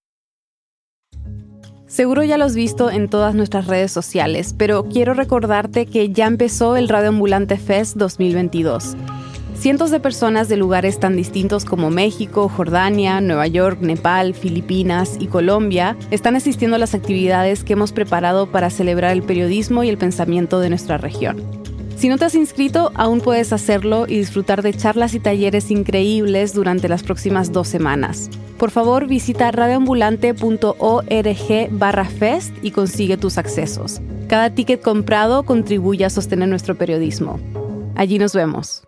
Seguro 1.91 2.23
ya 2.23 2.37
lo 2.37 2.45
has 2.45 2.55
visto 2.55 2.89
en 2.89 3.09
todas 3.09 3.35
nuestras 3.35 3.67
redes 3.67 3.91
sociales, 3.91 4.55
pero 4.57 4.85
quiero 4.85 5.13
recordarte 5.13 5.85
que 5.85 6.09
ya 6.09 6.25
empezó 6.25 6.77
el 6.77 6.87
Radio 6.87 7.09
Ambulante 7.09 7.57
Fest 7.57 7.97
2022. 7.97 8.95
Cientos 9.55 9.91
de 9.91 9.99
personas 9.99 10.47
de 10.47 10.55
lugares 10.55 11.01
tan 11.01 11.17
distintos 11.17 11.65
como 11.65 11.89
México, 11.89 12.47
Jordania, 12.47 13.19
Nueva 13.19 13.45
York, 13.47 13.81
Nepal, 13.81 14.35
Filipinas 14.35 15.17
y 15.19 15.27
Colombia 15.27 15.97
están 16.11 16.37
asistiendo 16.37 16.77
a 16.77 16.79
las 16.79 16.95
actividades 16.95 17.65
que 17.65 17.73
hemos 17.73 17.91
preparado 17.91 18.49
para 18.49 18.69
celebrar 18.69 19.11
el 19.11 19.21
periodismo 19.21 19.83
y 19.83 19.89
el 19.89 19.97
pensamiento 19.97 20.61
de 20.61 20.69
nuestra 20.69 20.97
región. 20.97 21.43
Si 22.01 22.09
no 22.09 22.17
te 22.17 22.25
has 22.25 22.33
inscrito, 22.33 22.91
aún 22.95 23.21
puedes 23.21 23.53
hacerlo 23.53 24.05
y 24.07 24.17
disfrutar 24.17 24.63
de 24.63 24.73
charlas 24.73 25.13
y 25.13 25.19
talleres 25.19 25.69
increíbles 25.69 26.55
durante 26.55 26.89
las 26.89 27.03
próximas 27.03 27.51
dos 27.51 27.67
semanas. 27.67 28.31
Por 28.57 28.71
favor, 28.71 29.05
visita 29.05 29.51
radioambulante.org 29.51 31.69
barra 31.69 32.05
fest 32.05 32.55
y 32.63 32.71
consigue 32.71 33.17
tus 33.17 33.37
accesos. 33.37 34.01
Cada 34.27 34.49
ticket 34.49 34.81
comprado 34.81 35.43
contribuye 35.43 36.03
a 36.03 36.09
sostener 36.09 36.49
nuestro 36.49 36.73
periodismo. 36.73 37.39
Allí 37.95 38.17
nos 38.17 38.33
vemos. 38.33 38.81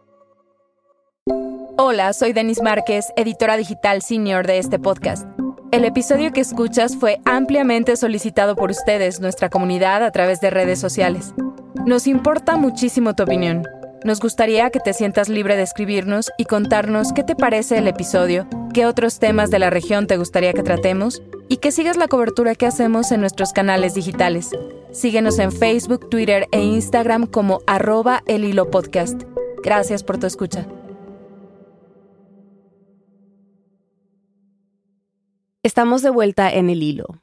Hola, 1.77 2.13
soy 2.13 2.33
Denis 2.33 2.63
Márquez, 2.63 3.13
editora 3.15 3.57
digital 3.57 4.01
senior 4.01 4.47
de 4.47 4.57
este 4.57 4.79
podcast. 4.79 5.27
El 5.71 5.85
episodio 5.85 6.31
que 6.31 6.41
escuchas 6.41 6.95
fue 6.95 7.19
ampliamente 7.25 7.95
solicitado 7.95 8.55
por 8.55 8.71
ustedes, 8.71 9.19
nuestra 9.19 9.49
comunidad, 9.49 10.03
a 10.03 10.09
través 10.09 10.41
de 10.41 10.49
redes 10.49 10.79
sociales. 10.79 11.35
Nos 11.85 12.07
importa 12.07 12.55
muchísimo 12.55 13.13
tu 13.13 13.23
opinión. 13.23 13.67
Nos 14.05 14.21
gustaría 14.21 14.69
que 14.69 14.79
te 14.79 14.93
sientas 14.93 15.27
libre 15.27 15.57
de 15.57 15.63
escribirnos 15.63 16.31
y 16.37 16.45
contarnos 16.45 17.11
qué 17.11 17.23
te 17.23 17.35
parece 17.35 17.77
el 17.77 17.89
episodio, 17.89 18.47
qué 18.73 18.85
otros 18.85 19.19
temas 19.19 19.51
de 19.51 19.59
la 19.59 19.69
región 19.69 20.07
te 20.07 20.15
gustaría 20.15 20.53
que 20.53 20.63
tratemos 20.63 21.21
y 21.49 21.57
que 21.57 21.73
sigas 21.73 21.97
la 21.97 22.07
cobertura 22.07 22.55
que 22.55 22.67
hacemos 22.67 23.11
en 23.11 23.19
nuestros 23.19 23.51
canales 23.51 23.95
digitales. 23.95 24.51
Síguenos 24.91 25.39
en 25.39 25.51
Facebook, 25.51 26.09
Twitter 26.09 26.47
e 26.53 26.63
Instagram 26.63 27.27
como 27.27 27.59
arroba 27.67 28.23
el 28.27 28.45
hilo 28.45 28.71
podcast. 28.71 29.21
Gracias 29.61 30.03
por 30.03 30.17
tu 30.17 30.25
escucha. 30.25 30.65
Estamos 35.63 36.01
de 36.01 36.11
vuelta 36.11 36.49
en 36.49 36.69
el 36.69 36.81
hilo. 36.81 37.22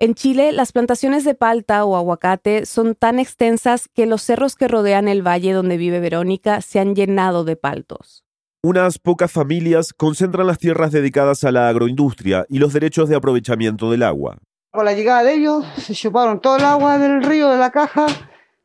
En 0.00 0.14
Chile, 0.14 0.52
las 0.52 0.70
plantaciones 0.70 1.24
de 1.24 1.34
palta 1.34 1.84
o 1.84 1.96
aguacate 1.96 2.66
son 2.66 2.94
tan 2.94 3.18
extensas 3.18 3.88
que 3.88 4.06
los 4.06 4.22
cerros 4.22 4.54
que 4.54 4.68
rodean 4.68 5.08
el 5.08 5.26
valle 5.26 5.52
donde 5.52 5.76
vive 5.76 5.98
Verónica 5.98 6.60
se 6.60 6.78
han 6.78 6.94
llenado 6.94 7.42
de 7.42 7.56
paltos. 7.56 8.24
Unas 8.62 9.00
pocas 9.00 9.32
familias 9.32 9.92
concentran 9.92 10.46
las 10.46 10.58
tierras 10.58 10.92
dedicadas 10.92 11.42
a 11.42 11.50
la 11.50 11.68
agroindustria 11.68 12.46
y 12.48 12.60
los 12.60 12.72
derechos 12.72 13.08
de 13.08 13.16
aprovechamiento 13.16 13.90
del 13.90 14.04
agua. 14.04 14.38
Con 14.70 14.84
la 14.84 14.92
llegada 14.92 15.24
de 15.24 15.34
ellos, 15.34 15.64
se 15.76 15.94
chuparon 15.94 16.40
todo 16.40 16.58
el 16.58 16.64
agua 16.64 16.96
del 16.98 17.20
río, 17.24 17.48
de 17.48 17.58
la 17.58 17.72
caja, 17.72 18.06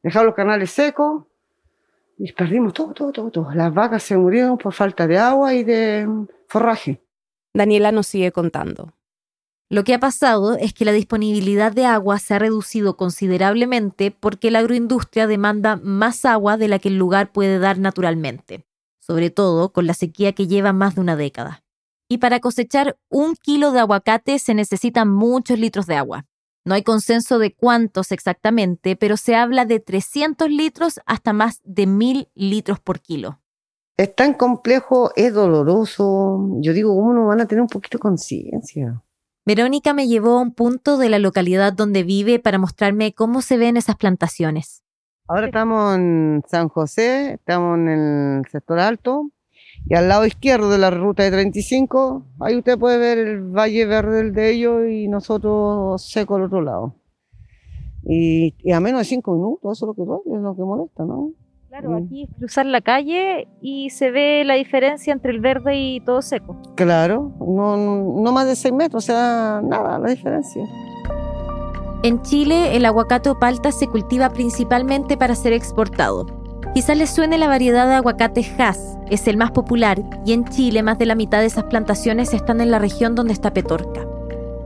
dejaron 0.04 0.28
los 0.28 0.36
canales 0.36 0.70
secos 0.70 1.24
y 2.20 2.32
perdimos 2.32 2.74
todo, 2.74 2.94
todo, 2.94 3.12
todo, 3.12 3.32
todo. 3.32 3.52
Las 3.56 3.74
vacas 3.74 4.04
se 4.04 4.16
murieron 4.16 4.60
por 4.60 4.72
falta 4.72 5.08
de 5.08 5.18
agua 5.18 5.56
y 5.56 5.64
de 5.64 6.08
forraje. 6.48 7.02
Daniela 7.56 7.92
nos 7.92 8.06
sigue 8.06 8.32
contando. 8.32 8.94
Lo 9.74 9.84
que 9.84 9.96
ha 9.96 10.00
pasado 10.00 10.56
es 10.56 10.72
que 10.72 10.86
la 10.86 10.92
disponibilidad 10.92 11.72
de 11.72 11.88
agua 11.88 12.20
se 12.20 12.36
ha 12.36 12.38
reducido 12.38 12.96
considerablemente 12.96 14.12
porque 14.12 14.52
la 14.52 14.60
agroindustria 14.60 15.26
demanda 15.26 15.78
más 15.78 16.26
agua 16.26 16.58
de 16.58 16.68
la 16.68 16.78
que 16.78 16.90
el 16.90 17.00
lugar 17.00 17.32
puede 17.32 17.58
dar 17.58 17.80
naturalmente, 17.80 18.68
sobre 19.00 19.32
todo 19.32 19.74
con 19.74 19.88
la 19.88 19.96
sequía 19.96 20.34
que 20.34 20.46
lleva 20.46 20.74
más 20.74 20.94
de 20.94 21.02
una 21.02 21.16
década. 21.16 21.64
Y 22.08 22.20
para 22.20 22.40
cosechar 22.40 23.00
un 23.10 23.34
kilo 23.36 23.72
de 23.72 23.80
aguacate 23.80 24.38
se 24.38 24.54
necesitan 24.54 25.10
muchos 25.10 25.58
litros 25.58 25.88
de 25.88 25.96
agua. 25.96 26.28
No 26.66 26.76
hay 26.76 26.84
consenso 26.84 27.40
de 27.40 27.56
cuántos 27.56 28.12
exactamente, 28.12 28.96
pero 28.96 29.18
se 29.18 29.34
habla 29.34 29.66
de 29.66 29.80
300 29.80 30.52
litros 30.52 31.00
hasta 31.08 31.34
más 31.34 31.62
de 31.64 31.88
1000 31.88 32.30
litros 32.36 32.80
por 32.80 33.00
kilo. 33.00 33.40
Es 33.98 34.14
tan 34.16 34.36
complejo, 34.36 35.10
es 35.16 35.34
doloroso. 35.34 36.48
Yo 36.62 36.74
digo, 36.74 36.96
¿cómo 36.96 37.12
no 37.12 37.26
van 37.26 37.42
a 37.42 37.48
tener 37.48 37.64
un 37.64 37.70
poquito 37.70 37.98
de 37.98 38.04
conciencia? 38.04 39.04
Verónica 39.46 39.94
me 39.94 40.08
llevó 40.08 40.38
a 40.38 40.42
un 40.42 40.54
punto 40.54 40.98
de 40.98 41.10
la 41.10 41.20
localidad 41.20 41.74
donde 41.74 42.04
vive 42.04 42.40
para 42.40 42.58
mostrarme 42.58 43.14
cómo 43.14 43.42
se 43.42 43.58
ven 43.58 43.76
esas 43.76 43.98
plantaciones. 43.98 44.84
Ahora 45.28 45.48
estamos 45.48 45.96
en 45.96 46.44
San 46.48 46.70
José, 46.70 47.34
estamos 47.34 47.78
en 47.78 47.88
el 47.90 48.46
sector 48.50 48.80
alto 48.80 49.32
y 49.86 49.96
al 49.96 50.08
lado 50.08 50.26
izquierdo 50.26 50.70
de 50.70 50.78
la 50.78 50.92
ruta 50.92 51.24
de 51.24 51.32
35, 51.32 52.26
ahí 52.40 52.58
usted 52.58 52.78
puede 52.78 52.98
ver 52.98 53.18
el 53.18 53.42
valle 53.42 53.86
verde 53.86 54.32
de 54.32 54.52
ellos 54.52 54.88
y 54.90 55.10
nosotros 55.10 56.02
seco 56.02 56.36
al 56.36 56.44
otro 56.44 56.62
lado. 56.62 56.96
Y, 58.06 58.56
y 58.60 58.72
a 58.72 58.80
menos 58.80 59.02
de 59.02 59.06
cinco 59.06 59.34
minutos, 59.34 59.78
eso 59.78 59.86
es 59.86 59.88
lo 59.88 59.94
que 59.94 60.04
es 60.34 60.42
lo 60.42 60.56
que 60.56 60.62
molesta, 60.62 61.04
¿no? 61.04 61.32
Claro, 61.74 61.96
aquí 61.96 62.26
es 62.26 62.30
cruzar 62.38 62.68
la 62.68 62.82
calle 62.82 63.48
y 63.60 63.90
se 63.90 64.12
ve 64.12 64.44
la 64.46 64.54
diferencia 64.54 65.12
entre 65.12 65.32
el 65.32 65.40
verde 65.40 65.76
y 65.76 66.02
todo 66.02 66.22
seco. 66.22 66.56
Claro, 66.76 67.32
no, 67.40 67.76
no 67.76 68.32
más 68.32 68.46
de 68.46 68.56
6 68.56 68.76
metros, 68.76 69.06
o 69.06 69.08
sea, 69.08 69.60
nada, 69.64 69.98
la 69.98 70.08
diferencia. 70.08 70.64
En 72.04 72.22
Chile, 72.22 72.76
el 72.76 72.86
aguacate 72.86 73.32
o 73.32 73.40
palta 73.40 73.72
se 73.72 73.88
cultiva 73.88 74.30
principalmente 74.30 75.18
para 75.18 75.34
ser 75.34 75.52
exportado. 75.54 76.28
Quizás 76.76 76.96
les 76.96 77.10
suene 77.10 77.40
la 77.40 77.48
variedad 77.48 77.88
de 77.88 77.96
aguacate 77.96 78.46
Hass, 78.60 79.00
es 79.10 79.28
el 79.28 79.38
más 79.38 79.50
popular, 79.50 79.98
y 80.28 80.34
en 80.34 80.46
Chile 80.46 80.84
más 80.84 81.00
de 81.00 81.08
la 81.08 81.16
mitad 81.16 81.40
de 81.40 81.48
esas 81.48 81.64
plantaciones 81.64 82.36
están 82.36 82.62
en 82.62 82.70
la 82.70 82.78
región 82.78 83.16
donde 83.16 83.34
está 83.34 83.52
Petorca. 83.52 84.06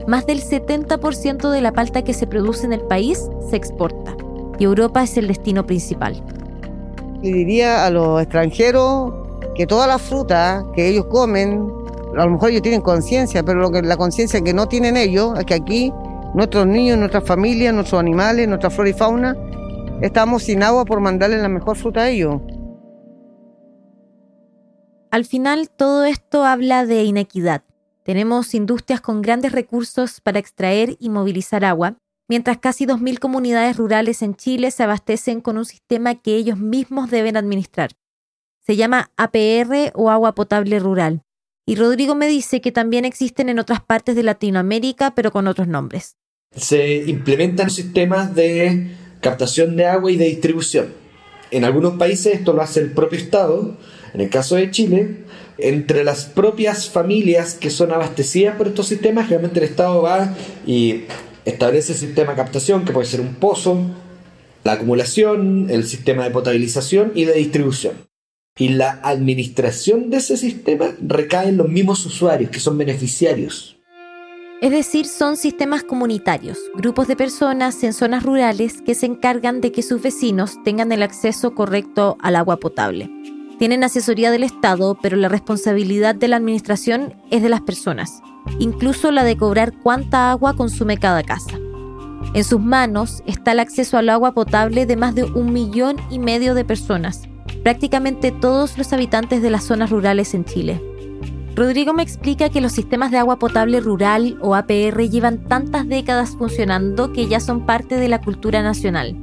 Más 0.06 0.26
del 0.26 0.42
70% 0.42 1.50
de 1.50 1.60
la 1.62 1.72
palta 1.72 2.04
que 2.04 2.12
se 2.12 2.26
produce 2.26 2.66
en 2.66 2.74
el 2.74 2.82
país 2.82 3.30
se 3.48 3.56
exporta, 3.56 4.14
y 4.58 4.64
Europa 4.64 5.02
es 5.02 5.16
el 5.16 5.26
destino 5.26 5.64
principal. 5.64 6.22
Y 7.22 7.32
diría 7.32 7.84
a 7.86 7.90
los 7.90 8.22
extranjeros 8.22 9.12
que 9.54 9.66
toda 9.66 9.86
la 9.86 9.98
fruta 9.98 10.64
que 10.74 10.88
ellos 10.88 11.06
comen, 11.06 11.70
a 12.16 12.24
lo 12.24 12.30
mejor 12.30 12.50
ellos 12.50 12.62
tienen 12.62 12.80
conciencia, 12.80 13.42
pero 13.42 13.60
lo 13.60 13.70
que, 13.70 13.82
la 13.82 13.96
conciencia 13.96 14.40
que 14.40 14.54
no 14.54 14.66
tienen 14.66 14.96
ellos 14.96 15.38
es 15.38 15.44
que 15.44 15.54
aquí 15.54 15.92
nuestros 16.34 16.66
niños, 16.66 16.98
nuestras 16.98 17.24
familias, 17.24 17.74
nuestros 17.74 17.98
animales, 18.00 18.48
nuestra 18.48 18.70
flora 18.70 18.90
y 18.90 18.92
fauna, 18.92 19.36
estamos 20.00 20.44
sin 20.44 20.62
agua 20.62 20.84
por 20.84 21.00
mandarles 21.00 21.42
la 21.42 21.48
mejor 21.48 21.76
fruta 21.76 22.02
a 22.02 22.08
ellos. 22.08 22.40
Al 25.10 25.24
final 25.24 25.70
todo 25.70 26.04
esto 26.04 26.44
habla 26.44 26.84
de 26.84 27.02
inequidad. 27.02 27.62
Tenemos 28.04 28.54
industrias 28.54 29.00
con 29.00 29.22
grandes 29.22 29.52
recursos 29.52 30.20
para 30.20 30.38
extraer 30.38 30.96
y 30.98 31.10
movilizar 31.10 31.64
agua, 31.64 31.96
mientras 32.28 32.58
casi 32.58 32.86
2.000 32.86 33.18
comunidades 33.18 33.76
rurales 33.76 34.22
en 34.22 34.34
Chile 34.34 34.70
se 34.70 34.82
abastecen 34.82 35.40
con 35.40 35.58
un 35.58 35.64
sistema 35.64 36.14
que 36.14 36.36
ellos 36.36 36.58
mismos 36.58 37.10
deben 37.10 37.36
administrar. 37.36 37.90
Se 38.64 38.76
llama 38.76 39.10
APR 39.16 39.92
o 39.94 40.10
agua 40.10 40.34
potable 40.34 40.78
rural. 40.78 41.22
Y 41.66 41.74
Rodrigo 41.74 42.14
me 42.14 42.28
dice 42.28 42.60
que 42.60 42.72
también 42.72 43.04
existen 43.04 43.48
en 43.48 43.58
otras 43.58 43.82
partes 43.82 44.14
de 44.14 44.22
Latinoamérica, 44.22 45.14
pero 45.14 45.32
con 45.32 45.46
otros 45.46 45.68
nombres. 45.68 46.16
Se 46.54 46.96
implementan 47.06 47.70
sistemas 47.70 48.34
de 48.34 48.90
captación 49.20 49.76
de 49.76 49.86
agua 49.86 50.10
y 50.10 50.16
de 50.16 50.26
distribución. 50.26 50.94
En 51.50 51.64
algunos 51.64 51.94
países 51.94 52.34
esto 52.34 52.52
lo 52.52 52.62
hace 52.62 52.80
el 52.80 52.92
propio 52.92 53.18
Estado. 53.18 53.76
En 54.14 54.20
el 54.20 54.30
caso 54.30 54.56
de 54.56 54.70
Chile, 54.70 55.24
entre 55.58 56.04
las 56.04 56.24
propias 56.24 56.88
familias 56.88 57.54
que 57.54 57.70
son 57.70 57.92
abastecidas 57.92 58.56
por 58.56 58.68
estos 58.68 58.86
sistemas, 58.86 59.28
realmente 59.28 59.60
el 59.60 59.66
Estado 59.66 60.02
va 60.02 60.34
y 60.66 61.04
establece 61.44 61.92
el 61.92 61.98
sistema 61.98 62.32
de 62.32 62.36
captación, 62.36 62.84
que 62.84 62.92
puede 62.92 63.06
ser 63.06 63.20
un 63.20 63.34
pozo, 63.34 63.78
la 64.64 64.72
acumulación, 64.72 65.68
el 65.70 65.84
sistema 65.84 66.24
de 66.24 66.30
potabilización 66.30 67.12
y 67.14 67.24
de 67.24 67.34
distribución. 67.34 67.94
Y 68.58 68.70
la 68.70 69.00
administración 69.02 70.10
de 70.10 70.16
ese 70.16 70.36
sistema 70.36 70.94
recae 71.00 71.48
en 71.48 71.56
los 71.56 71.68
mismos 71.68 72.04
usuarios, 72.04 72.50
que 72.50 72.60
son 72.60 72.76
beneficiarios. 72.76 73.78
Es 74.60 74.72
decir, 74.72 75.06
son 75.06 75.36
sistemas 75.36 75.84
comunitarios, 75.84 76.58
grupos 76.74 77.06
de 77.06 77.14
personas 77.14 77.84
en 77.84 77.92
zonas 77.92 78.24
rurales 78.24 78.82
que 78.82 78.96
se 78.96 79.06
encargan 79.06 79.60
de 79.60 79.70
que 79.70 79.84
sus 79.84 80.02
vecinos 80.02 80.56
tengan 80.64 80.90
el 80.90 81.04
acceso 81.04 81.54
correcto 81.54 82.16
al 82.20 82.34
agua 82.34 82.56
potable. 82.56 83.08
Tienen 83.58 83.84
asesoría 83.84 84.30
del 84.30 84.44
Estado, 84.44 84.96
pero 85.02 85.16
la 85.16 85.28
responsabilidad 85.28 86.14
de 86.14 86.28
la 86.28 86.36
administración 86.36 87.14
es 87.30 87.42
de 87.42 87.48
las 87.48 87.60
personas 87.60 88.22
incluso 88.58 89.10
la 89.10 89.24
de 89.24 89.36
cobrar 89.36 89.72
cuánta 89.82 90.30
agua 90.30 90.54
consume 90.54 90.98
cada 90.98 91.22
casa. 91.22 91.58
En 92.34 92.44
sus 92.44 92.60
manos 92.60 93.22
está 93.26 93.52
el 93.52 93.60
acceso 93.60 93.96
al 93.96 94.08
agua 94.08 94.32
potable 94.32 94.86
de 94.86 94.96
más 94.96 95.14
de 95.14 95.24
un 95.24 95.52
millón 95.52 95.96
y 96.10 96.18
medio 96.18 96.54
de 96.54 96.64
personas, 96.64 97.28
prácticamente 97.62 98.32
todos 98.32 98.76
los 98.76 98.92
habitantes 98.92 99.42
de 99.42 99.50
las 99.50 99.64
zonas 99.64 99.90
rurales 99.90 100.34
en 100.34 100.44
Chile. 100.44 100.82
Rodrigo 101.54 101.92
me 101.92 102.02
explica 102.02 102.50
que 102.50 102.60
los 102.60 102.72
sistemas 102.72 103.10
de 103.10 103.18
agua 103.18 103.38
potable 103.38 103.80
rural 103.80 104.38
o 104.40 104.54
APR 104.54 105.08
llevan 105.08 105.44
tantas 105.48 105.88
décadas 105.88 106.36
funcionando 106.36 107.12
que 107.12 107.26
ya 107.26 107.40
son 107.40 107.66
parte 107.66 107.96
de 107.96 108.08
la 108.08 108.20
cultura 108.20 108.62
nacional, 108.62 109.16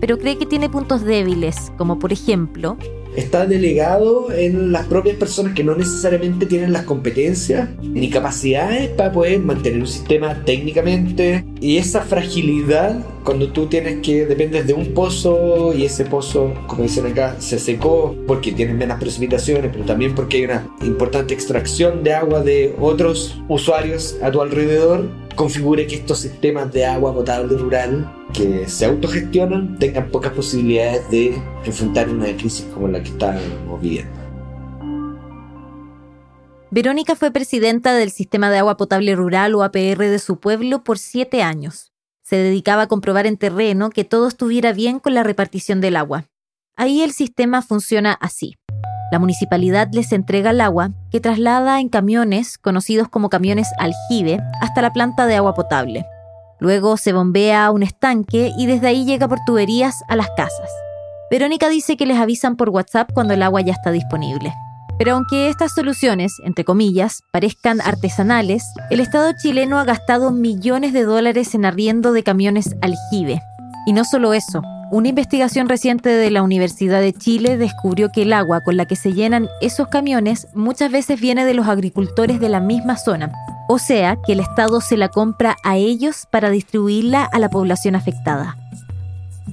pero 0.00 0.18
cree 0.18 0.38
que 0.38 0.46
tiene 0.46 0.70
puntos 0.70 1.02
débiles, 1.02 1.72
como 1.76 1.98
por 1.98 2.12
ejemplo 2.12 2.78
está 3.16 3.46
delegado 3.46 4.32
en 4.32 4.72
las 4.72 4.86
propias 4.86 5.16
personas 5.16 5.54
que 5.54 5.64
no 5.64 5.74
necesariamente 5.74 6.46
tienen 6.46 6.72
las 6.72 6.84
competencias 6.84 7.68
ni 7.82 8.10
capacidades 8.10 8.88
para 8.90 9.12
poder 9.12 9.40
mantener 9.40 9.80
un 9.80 9.86
sistema 9.86 10.42
técnicamente. 10.44 11.44
Y 11.60 11.76
esa 11.76 12.00
fragilidad 12.00 13.04
cuando 13.24 13.48
tú 13.52 13.66
tienes 13.66 14.00
que 14.00 14.26
dependes 14.26 14.66
de 14.66 14.74
un 14.74 14.94
pozo 14.94 15.72
y 15.72 15.84
ese 15.84 16.04
pozo 16.04 16.52
como 16.66 16.82
dicen 16.82 17.06
acá 17.06 17.36
se 17.38 17.58
secó 17.58 18.16
porque 18.26 18.52
tiene 18.52 18.74
menos 18.74 18.98
precipitaciones 18.98 19.70
pero 19.72 19.84
también 19.84 20.14
porque 20.14 20.38
hay 20.38 20.44
una 20.46 20.68
importante 20.82 21.32
extracción 21.32 22.02
de 22.02 22.14
agua 22.14 22.40
de 22.40 22.74
otros 22.80 23.40
usuarios 23.48 24.16
a 24.22 24.30
tu 24.32 24.40
alrededor 24.40 25.08
configure 25.36 25.86
que 25.86 25.96
estos 25.96 26.18
sistemas 26.18 26.72
de 26.72 26.84
agua 26.84 27.14
potable 27.14 27.56
rural 27.56 28.12
que 28.32 28.68
se 28.68 28.86
autogestionan 28.86 29.78
tengan 29.78 30.10
pocas 30.10 30.32
posibilidades 30.32 31.10
de 31.10 31.42
enfrentar 31.64 32.08
una 32.08 32.26
crisis 32.36 32.66
como 32.72 32.88
la 32.88 33.02
que 33.02 33.10
estamos 33.10 33.80
viviendo. 33.80 34.22
Verónica 36.70 37.14
fue 37.16 37.30
presidenta 37.30 37.92
del 37.92 38.10
Sistema 38.10 38.48
de 38.48 38.58
Agua 38.58 38.78
Potable 38.78 39.14
Rural 39.14 39.54
o 39.54 39.62
APR 39.62 39.98
de 39.98 40.18
su 40.18 40.40
pueblo 40.40 40.82
por 40.82 40.98
siete 40.98 41.42
años. 41.42 41.92
Se 42.22 42.36
dedicaba 42.36 42.82
a 42.82 42.86
comprobar 42.88 43.26
en 43.26 43.36
terreno 43.36 43.90
que 43.90 44.04
todo 44.04 44.26
estuviera 44.26 44.72
bien 44.72 44.98
con 44.98 45.12
la 45.12 45.22
repartición 45.22 45.82
del 45.82 45.96
agua. 45.96 46.24
Ahí 46.74 47.02
el 47.02 47.12
sistema 47.12 47.60
funciona 47.60 48.14
así. 48.14 48.56
La 49.10 49.18
municipalidad 49.18 49.88
les 49.92 50.12
entrega 50.12 50.52
el 50.52 50.62
agua, 50.62 50.92
que 51.10 51.20
traslada 51.20 51.78
en 51.78 51.90
camiones, 51.90 52.56
conocidos 52.56 53.08
como 53.08 53.28
camiones 53.28 53.68
aljibe, 53.78 54.40
hasta 54.62 54.80
la 54.80 54.94
planta 54.94 55.26
de 55.26 55.36
agua 55.36 55.52
potable. 55.52 56.06
Luego 56.62 56.96
se 56.96 57.12
bombea 57.12 57.66
a 57.66 57.70
un 57.72 57.82
estanque 57.82 58.52
y 58.56 58.66
desde 58.66 58.86
ahí 58.86 59.04
llega 59.04 59.26
por 59.26 59.40
tuberías 59.44 60.04
a 60.06 60.14
las 60.14 60.28
casas. 60.36 60.70
Verónica 61.28 61.68
dice 61.68 61.96
que 61.96 62.06
les 62.06 62.18
avisan 62.18 62.54
por 62.54 62.68
WhatsApp 62.68 63.10
cuando 63.12 63.34
el 63.34 63.42
agua 63.42 63.62
ya 63.62 63.72
está 63.72 63.90
disponible. 63.90 64.54
Pero 64.96 65.14
aunque 65.14 65.48
estas 65.48 65.74
soluciones, 65.74 66.36
entre 66.44 66.64
comillas, 66.64 67.24
parezcan 67.32 67.80
artesanales, 67.80 68.62
el 68.90 69.00
Estado 69.00 69.32
chileno 69.42 69.80
ha 69.80 69.84
gastado 69.84 70.30
millones 70.30 70.92
de 70.92 71.02
dólares 71.02 71.52
en 71.56 71.64
arriendo 71.64 72.12
de 72.12 72.22
camiones 72.22 72.76
aljibe. 72.80 73.42
Y 73.84 73.92
no 73.92 74.04
solo 74.04 74.32
eso, 74.32 74.62
una 74.92 75.08
investigación 75.08 75.68
reciente 75.68 76.10
de 76.10 76.30
la 76.30 76.44
Universidad 76.44 77.00
de 77.00 77.12
Chile 77.12 77.56
descubrió 77.56 78.12
que 78.12 78.22
el 78.22 78.32
agua 78.32 78.60
con 78.60 78.76
la 78.76 78.86
que 78.86 78.94
se 78.94 79.14
llenan 79.14 79.48
esos 79.60 79.88
camiones 79.88 80.46
muchas 80.54 80.92
veces 80.92 81.20
viene 81.20 81.44
de 81.44 81.54
los 81.54 81.66
agricultores 81.66 82.38
de 82.38 82.50
la 82.50 82.60
misma 82.60 82.96
zona, 82.96 83.32
o 83.68 83.78
sea 83.78 84.18
que 84.26 84.32
el 84.32 84.40
Estado 84.40 84.80
se 84.80 84.96
la 84.96 85.08
compra 85.08 85.56
a 85.62 85.76
ellos 85.76 86.26
para 86.30 86.50
distribuirla 86.50 87.24
a 87.24 87.38
la 87.38 87.48
población 87.48 87.94
afectada. 87.94 88.56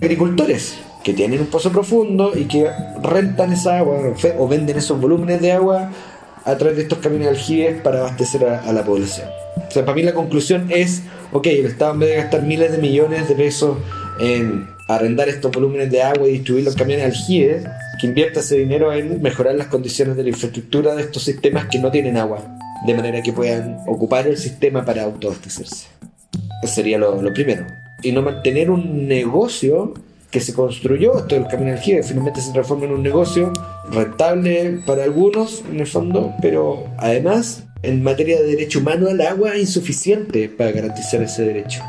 Agricultores 0.02 0.78
que 1.04 1.14
tienen 1.14 1.40
un 1.42 1.48
pozo 1.48 1.72
profundo 1.72 2.32
y 2.36 2.46
que 2.46 2.70
rentan 3.02 3.54
esa 3.54 3.78
agua 3.78 3.98
o 4.38 4.48
venden 4.48 4.78
esos 4.78 5.00
volúmenes 5.00 5.42
de 5.42 5.52
agua 5.52 5.92
a 6.46 6.58
través 6.58 6.78
de 6.78 6.84
estos 6.84 7.00
camiones 7.00 7.30
aljibes 7.30 7.82
para 7.82 8.00
abastecer 8.00 8.46
a, 8.46 8.72
la 8.74 8.84
población. 8.84 9.28
O 9.68 9.72
sea, 9.72 9.86
para 9.86 9.96
mí 9.96 10.04
la 10.04 10.14
conclusión 10.14 10.68
es, 10.70 11.04
ok, 11.32 11.48
el 11.48 11.66
Estado 11.68 11.94
en 11.94 12.00
vez 12.00 12.10
de 12.10 12.16
gastar 12.16 12.44
miles 12.44 12.72
de 12.72 12.78
millones 12.78 13.28
de 13.28 13.36
pesos 13.36 13.78
en 14.20 14.68
arrendar 14.88 15.30
estos 15.30 15.52
volúmenes 15.52 15.92
de 15.92 16.02
agua 16.02 16.28
y 16.28 16.34
distribuir 16.34 16.66
los 16.66 16.76
camiones 16.76 17.06
aljibes, 17.06 17.66
que 18.02 18.08
invierta 18.08 18.40
ese 18.40 18.58
dinero 18.58 18.92
en 18.92 19.22
mejorar 19.22 19.56
las 19.56 19.68
condiciones 19.68 20.18
de 20.18 20.24
la 20.24 20.30
infraestructura 20.30 20.96
de 20.96 21.04
estos 21.04 21.24
sistemas 21.24 21.66
que 21.66 21.80
no 21.80 21.92
tienen 21.92 22.18
agua 22.18 22.59
de 22.86 22.94
manera 22.94 23.22
que 23.22 23.34
puedan 23.34 23.80
ocupar 23.88 24.28
el 24.28 24.38
sistema 24.38 24.86
para 24.86 25.04
autoabastecerse. 25.04 25.88
Eso 26.64 26.74
sería 26.74 26.98
lo, 26.98 27.34
primero. 27.34 27.66
Y 28.02 28.12
no 28.12 28.22
mantener 28.22 28.70
un 28.70 29.08
negocio 29.08 29.94
que 30.32 30.40
se 30.40 30.54
construyó, 30.54 31.18
esto 31.18 31.36
del 31.36 31.48
camino 31.48 31.72
energía, 31.72 32.04
finalmente 32.04 32.42
se 32.42 32.52
transforma 32.52 32.86
en 32.86 32.92
un 32.92 33.04
negocio 33.04 33.52
rentable 33.92 34.82
para 34.86 35.04
algunos, 35.04 35.64
en 35.72 35.80
el 35.80 35.88
fondo, 35.88 36.34
pero 36.42 36.86
además, 36.98 37.64
en 37.82 38.04
materia 38.04 38.40
de 38.40 38.46
derecho 38.46 38.80
humano 38.80 39.10
al 39.10 39.22
agua, 39.22 39.58
insuficiente 39.58 40.48
para 40.50 40.72
garantizar 40.72 41.22
ese 41.24 41.44
derecho. 41.44 41.82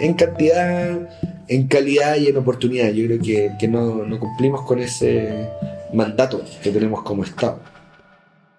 En 0.00 0.14
cantidad, 0.14 1.08
en 1.46 1.68
calidad 1.68 2.16
y 2.16 2.28
en 2.28 2.36
oportunidad. 2.36 2.90
Yo 2.90 3.06
creo 3.06 3.20
que, 3.20 3.52
que 3.58 3.68
no, 3.68 4.04
no 4.04 4.18
cumplimos 4.18 4.62
con 4.62 4.80
ese 4.80 5.48
mandato 5.92 6.42
que 6.62 6.70
tenemos 6.70 7.02
como 7.02 7.22
Estado. 7.22 7.60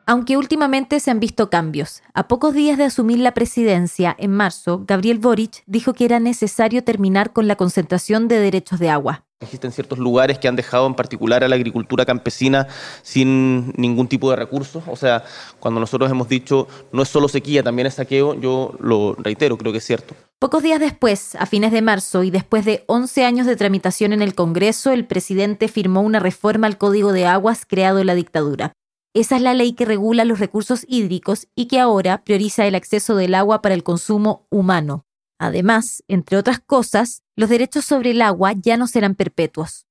Aunque 0.07 0.37
últimamente 0.37 0.99
se 0.99 1.09
han 1.09 1.19
visto 1.19 1.49
cambios. 1.49 2.03
A 2.13 2.27
pocos 2.27 2.53
días 2.53 2.77
de 2.77 2.83
asumir 2.83 3.17
la 3.17 3.33
presidencia, 3.33 4.15
en 4.19 4.31
marzo, 4.31 4.83
Gabriel 4.87 5.17
Boric 5.17 5.63
dijo 5.65 5.93
que 5.93 6.05
era 6.05 6.19
necesario 6.19 6.83
terminar 6.83 7.33
con 7.33 7.47
la 7.47 7.55
concentración 7.55 8.27
de 8.27 8.37
derechos 8.37 8.79
de 8.79 8.91
agua. 8.91 9.23
Existen 9.41 9.71
ciertos 9.71 9.97
lugares 9.97 10.37
que 10.37 10.47
han 10.47 10.55
dejado 10.55 10.85
en 10.85 10.93
particular 10.93 11.43
a 11.43 11.47
la 11.47 11.55
agricultura 11.55 12.05
campesina 12.05 12.67
sin 13.01 13.73
ningún 13.77 14.07
tipo 14.07 14.29
de 14.29 14.35
recursos. 14.35 14.83
O 14.87 14.95
sea, 14.95 15.23
cuando 15.59 15.79
nosotros 15.79 16.09
hemos 16.11 16.29
dicho 16.29 16.67
no 16.91 17.01
es 17.01 17.09
solo 17.09 17.27
sequía, 17.27 17.63
también 17.63 17.87
es 17.87 17.95
saqueo, 17.95 18.39
yo 18.39 18.75
lo 18.79 19.15
reitero, 19.15 19.57
creo 19.57 19.71
que 19.71 19.79
es 19.79 19.85
cierto. 19.85 20.13
Pocos 20.37 20.61
días 20.61 20.79
después, 20.79 21.33
a 21.35 21.47
fines 21.47 21.71
de 21.71 21.81
marzo 21.81 22.23
y 22.23 22.29
después 22.29 22.63
de 22.63 22.83
11 22.85 23.25
años 23.25 23.47
de 23.47 23.55
tramitación 23.55 24.13
en 24.13 24.21
el 24.21 24.35
Congreso, 24.35 24.91
el 24.91 25.05
presidente 25.05 25.67
firmó 25.67 26.01
una 26.01 26.19
reforma 26.19 26.67
al 26.67 26.77
Código 26.77 27.11
de 27.11 27.25
Aguas 27.25 27.65
creado 27.67 27.99
en 27.99 28.07
la 28.07 28.15
dictadura. 28.15 28.73
Esa 29.15 29.37
es 29.37 29.41
la 29.41 29.53
ley 29.53 29.71
que 29.71 29.85
regula 29.85 30.25
los 30.25 30.39
recursos 30.39 30.85
hídricos 30.89 31.47
y 31.55 31.67
que 31.67 31.79
ahora 31.79 32.25
prioriza 32.25 32.67
el 32.67 32.75
acceso 32.75 33.15
del 33.15 33.33
agua 33.33 33.61
para 33.61 33.73
el 33.73 33.81
consumo 33.81 34.45
humano. 34.51 35.05
Además, 35.39 36.03
entre 36.09 36.35
otras 36.35 36.59
cosas, 36.59 37.23
los 37.37 37.49
derechos 37.49 37.85
sobre 37.85 38.11
el 38.11 38.21
agua 38.21 38.51
ya 38.51 38.75
no 38.75 38.87
serán 38.87 39.15
perpetuos. 39.15 39.87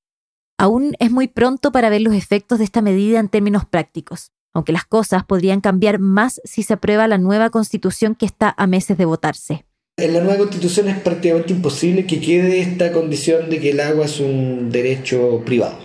Aún 0.58 0.94
es 0.98 1.10
muy 1.10 1.26
pronto 1.26 1.72
para 1.72 1.88
ver 1.88 2.02
los 2.02 2.12
efectos 2.12 2.58
de 2.58 2.64
esta 2.64 2.82
medida 2.82 3.18
en 3.18 3.30
términos 3.30 3.64
prácticos, 3.64 4.30
aunque 4.52 4.72
las 4.72 4.84
cosas 4.84 5.24
podrían 5.24 5.62
cambiar 5.62 6.00
más 6.00 6.42
si 6.44 6.62
se 6.62 6.74
aprueba 6.74 7.08
la 7.08 7.16
nueva 7.16 7.48
constitución 7.48 8.14
que 8.14 8.26
está 8.26 8.54
a 8.58 8.66
meses 8.66 8.98
de 8.98 9.06
votarse. 9.06 9.64
En 9.96 10.12
la 10.12 10.20
nueva 10.20 10.40
constitución 10.40 10.88
es 10.88 10.98
prácticamente 10.98 11.54
imposible 11.54 12.04
que 12.04 12.20
quede 12.20 12.60
esta 12.60 12.92
condición 12.92 13.48
de 13.48 13.58
que 13.58 13.70
el 13.70 13.80
agua 13.80 14.04
es 14.04 14.20
un 14.20 14.70
derecho 14.70 15.40
privado, 15.46 15.78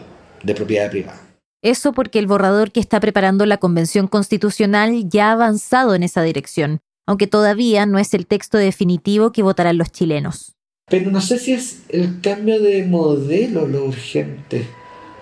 de 0.44 0.54
propiedad 0.54 0.92
privada. 0.92 1.29
Eso 1.62 1.92
porque 1.92 2.20
el 2.20 2.28
borrador 2.28 2.72
que 2.72 2.80
está 2.80 3.02
preparando 3.02 3.46
la 3.46 3.58
Convención 3.58 4.08
Constitucional 4.08 5.10
ya 5.10 5.30
ha 5.30 5.34
avanzado 5.34 5.94
en 5.94 6.04
esa 6.04 6.22
dirección, 6.22 6.80
aunque 7.06 7.28
todavía 7.28 7.86
no 7.86 8.00
es 8.00 8.14
el 8.14 8.28
texto 8.28 8.58
definitivo 8.58 9.34
que 9.34 9.44
votarán 9.44 9.78
los 9.78 9.92
chilenos. 9.92 10.56
Pero 10.90 11.12
no 11.12 11.20
sé 11.20 11.38
si 11.38 11.52
es 11.54 11.82
el 11.90 12.22
cambio 12.22 12.62
de 12.62 12.86
modelo 12.86 13.68
lo 13.68 13.86
urgente. 13.86 14.68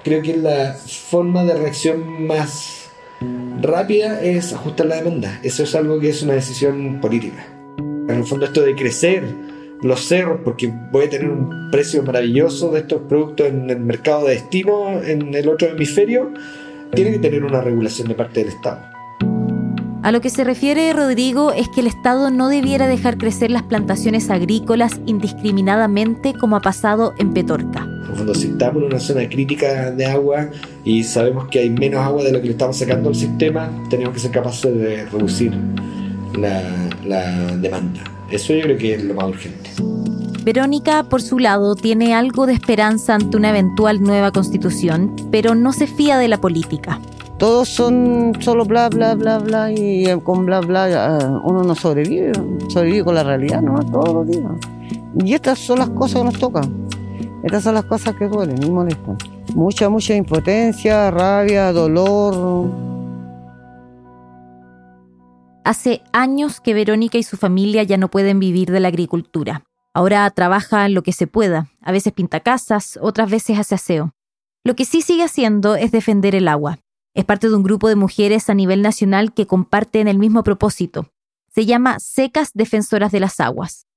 Creo 0.04 0.22
que 0.22 0.38
la 0.38 0.74
forma 0.74 1.44
de 1.44 1.56
reacción 1.56 2.28
más 2.28 2.84
rápida 3.62 4.22
es 4.22 4.54
ajustar 4.54 4.86
la 4.86 4.98
demanda. 4.98 5.40
Eso 5.44 5.64
es 5.64 5.74
algo 5.74 6.00
que 6.00 6.10
es 6.10 6.22
una 6.22 6.34
decisión 6.34 7.02
política. 7.02 7.48
En 7.80 8.12
el 8.12 8.26
fondo 8.26 8.46
esto 8.46 8.62
de 8.62 8.76
crecer 8.76 9.47
los 9.82 10.02
cerros 10.02 10.40
porque 10.44 10.74
voy 10.92 11.06
a 11.06 11.10
tener 11.10 11.30
un 11.30 11.70
precio 11.72 12.04
maravilloso 12.04 12.72
de 12.72 12.80
estos 12.82 13.02
productos 13.04 13.48
en 13.48 13.70
el 13.70 13.80
mercado 13.80 14.26
de 14.26 14.34
destino 14.34 15.02
en 15.02 15.34
el 15.34 15.48
otro 15.50 15.68
hemisferio, 15.68 16.32
tiene 16.94 17.12
que 17.12 17.20
tener 17.20 17.44
una 17.44 17.62
regulación 17.62 18.08
de 18.08 18.16
parte 18.16 18.40
del 18.42 18.50
Estado. 18.50 18.98
A 20.04 20.12
lo 20.12 20.22
que 20.22 20.30
se 20.30 20.46
refiere 20.46 20.94
Rodrigo 20.94 21.52
es 21.52 21.68
que 21.68 21.82
el 21.82 21.88
Estado 21.88 22.30
no 22.30 22.48
debiera 22.48 22.88
dejar 22.88 23.18
crecer 23.18 23.52
las 23.52 23.64
plantaciones 23.64 24.30
agrícolas 24.30 25.02
indiscriminadamente 25.06 26.34
como 26.34 26.56
ha 26.56 26.62
pasado 26.62 27.14
en 27.18 27.34
Petorca. 27.34 27.86
Cuando 28.14 28.34
si 28.34 28.48
estamos 28.48 28.84
en 28.84 28.84
una 28.84 29.00
zona 29.00 29.28
crítica 29.28 29.92
de 29.92 30.06
agua 30.06 30.50
y 30.86 31.04
sabemos 31.04 31.50
que 31.50 31.60
hay 31.60 31.70
menos 31.70 32.00
agua 32.00 32.24
de 32.24 32.32
lo 32.32 32.40
que 32.40 32.46
le 32.46 32.52
estamos 32.52 32.78
sacando 32.78 33.10
al 33.10 33.16
sistema, 33.16 33.70
tenemos 33.90 34.14
que 34.14 34.22
ser 34.22 34.32
capaces 34.32 34.74
de 34.74 35.06
reducir 35.08 35.52
la, 36.40 36.64
la 37.06 37.58
demanda. 37.58 38.17
Eso 38.30 38.54
yo 38.54 38.62
creo 38.64 38.78
que 38.78 38.94
es 38.96 39.04
lo 39.04 39.14
más 39.14 39.30
urgente. 39.30 39.70
Verónica, 40.44 41.04
por 41.04 41.22
su 41.22 41.40
lado, 41.40 41.76
tiene 41.76 42.16
algo 42.16 42.46
de 42.46 42.54
esperanza 42.54 43.16
ante 43.16 43.36
una 43.36 43.50
eventual 43.50 44.02
nueva 44.02 44.32
constitución, 44.32 45.14
pero 45.30 45.56
no 45.56 45.74
se 45.74 45.88
fía 45.88 46.18
de 46.18 46.30
la 46.30 46.40
política. 46.40 47.02
Todos 47.38 47.70
son 47.70 48.34
solo 48.40 48.66
bla, 48.66 48.90
bla, 48.90 49.14
bla, 49.16 49.40
bla, 49.40 49.72
y 49.72 50.06
con 50.24 50.46
bla, 50.46 50.62
bla 50.62 51.42
uno 51.44 51.64
no 51.64 51.76
sobrevive, 51.76 52.32
sobrevive 52.70 53.04
con 53.04 53.16
la 53.16 53.24
realidad, 53.24 53.62
¿no? 53.62 53.78
Todos 53.92 54.14
los 54.14 54.28
días. 54.28 54.52
Y 55.24 55.34
estas 55.34 55.60
son 55.60 55.80
las 55.80 55.90
cosas 55.90 56.22
que 56.22 56.24
nos 56.24 56.40
tocan. 56.40 56.88
Estas 57.44 57.64
son 57.64 57.76
las 57.76 57.86
cosas 57.86 58.16
que 58.16 58.28
duelen 58.28 58.64
y 58.64 58.70
molestan. 58.70 59.18
Mucha, 59.54 59.90
mucha 59.90 60.16
impotencia, 60.16 61.12
rabia, 61.12 61.72
dolor, 61.72 62.72
Hace 65.68 66.02
años 66.14 66.62
que 66.62 66.74
Verónica 66.74 67.18
y 67.18 67.24
su 67.24 67.36
familia 67.36 67.84
ya 67.84 67.98
no 67.98 68.10
pueden 68.10 68.40
vivir 68.40 68.72
de 68.72 68.80
la 68.80 68.88
agricultura. 68.88 69.66
Ahora 69.94 70.30
trabaja 70.32 70.88
lo 70.88 71.04
que 71.04 71.12
se 71.12 71.28
pueda, 71.28 71.68
a 71.82 71.92
veces 71.92 72.14
pinta 72.14 72.40
casas, 72.40 72.98
otras 73.02 73.30
veces 73.30 73.60
hace 73.60 73.76
aseo. 73.76 74.14
Lo 74.64 74.78
que 74.78 74.86
sí 74.86 75.02
sigue 75.02 75.26
haciendo 75.26 75.76
es 75.76 75.92
defender 75.92 76.36
el 76.36 76.48
agua. 76.48 76.80
Es 77.14 77.26
parte 77.26 77.50
de 77.50 77.56
un 77.58 77.64
grupo 77.64 77.90
de 77.90 77.98
mujeres 77.98 78.50
a 78.50 78.54
nivel 78.54 78.82
nacional 78.82 79.34
que 79.34 79.46
comparten 79.46 80.08
el 80.08 80.20
mismo 80.20 80.42
propósito. 80.42 81.12
Se 81.54 81.66
llama 81.66 82.00
Secas 82.00 82.52
Defensoras 82.54 83.12
de 83.12 83.20
las 83.20 83.42
Aguas. 83.42 83.88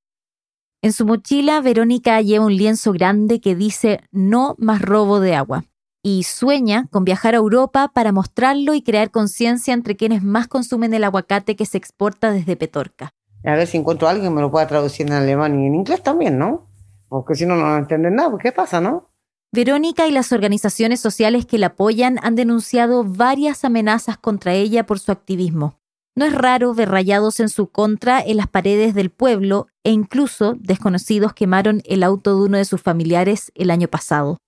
En 0.83 0.93
su 0.93 1.07
mochila, 1.07 1.61
Verónica 1.61 2.21
lleva 2.21 2.47
un 2.47 2.57
lienzo 2.57 2.91
grande 2.93 3.41
que 3.41 3.55
dice 3.55 4.01
No 4.11 4.57
más 4.59 4.83
robo 4.83 5.21
de 5.21 5.37
agua 5.37 5.70
y 6.03 6.23
sueña 6.25 6.87
con 6.91 7.05
viajar 7.05 7.35
a 7.35 7.39
Europa 7.39 7.91
para 7.93 8.13
mostrarlo 8.13 8.75
y 8.75 8.83
crear 8.83 9.11
conciencia 9.11 9.75
entre 9.75 9.97
quienes 9.97 10.23
más 10.23 10.49
consumen 10.49 10.95
el 10.95 11.05
aguacate 11.05 11.57
que 11.57 11.67
se 11.67 11.79
exporta 11.79 12.33
desde 12.33 12.57
Petorca. 12.57 13.13
A 13.45 13.55
ver 13.55 13.67
si 13.67 13.79
encuentro 13.79 14.07
a 14.07 14.11
alguien 14.11 14.31
que 14.31 14.35
me 14.35 14.41
lo 14.41 14.51
pueda 14.51 14.67
traducir 14.67 15.07
en 15.07 15.15
alemán 15.15 15.59
y 15.61 15.67
en 15.67 15.75
inglés 15.75 16.03
también, 16.03 16.39
¿no? 16.39 16.67
Porque 17.09 17.35
si 17.35 17.47
no, 17.47 17.57
no 17.57 17.77
entienden 17.77 18.15
nada, 18.17 18.37
¿qué 18.39 18.53
pasa, 18.53 18.81
no? 18.81 19.09
Verónica 19.53 20.07
y 20.07 20.13
las 20.13 20.31
organizaciones 20.31 21.01
sociales 21.01 21.45
que 21.45 21.59
la 21.59 21.69
apoyan 21.69 22.19
han 22.23 22.37
denunciado 22.37 23.03
varias 23.05 23.65
amenazas 23.65 24.17
contra 24.17 24.55
ella 24.55 24.87
por 24.87 25.01
su 25.01 25.11
activismo. 25.11 25.81
No 26.15 26.25
es 26.25 26.35
raro 26.35 26.75
ver 26.75 26.91
rayados 26.91 27.41
en 27.41 27.49
su 27.49 27.69
contra 27.69 28.21
en 28.21 28.37
las 28.37 28.47
paredes 28.47 28.95
del 28.95 29.11
pueblo 29.11 29.67
e 29.83 29.91
incluso 29.91 30.55
desconocidos 30.61 31.33
quemaron 31.33 31.83
el 31.85 32.03
auto 32.03 32.37
de 32.37 32.45
uno 32.45 32.59
de 32.59 32.65
sus 32.65 32.81
familiares 32.81 33.51
el 33.55 33.71
año 33.71 33.89
pasado. 33.89 34.39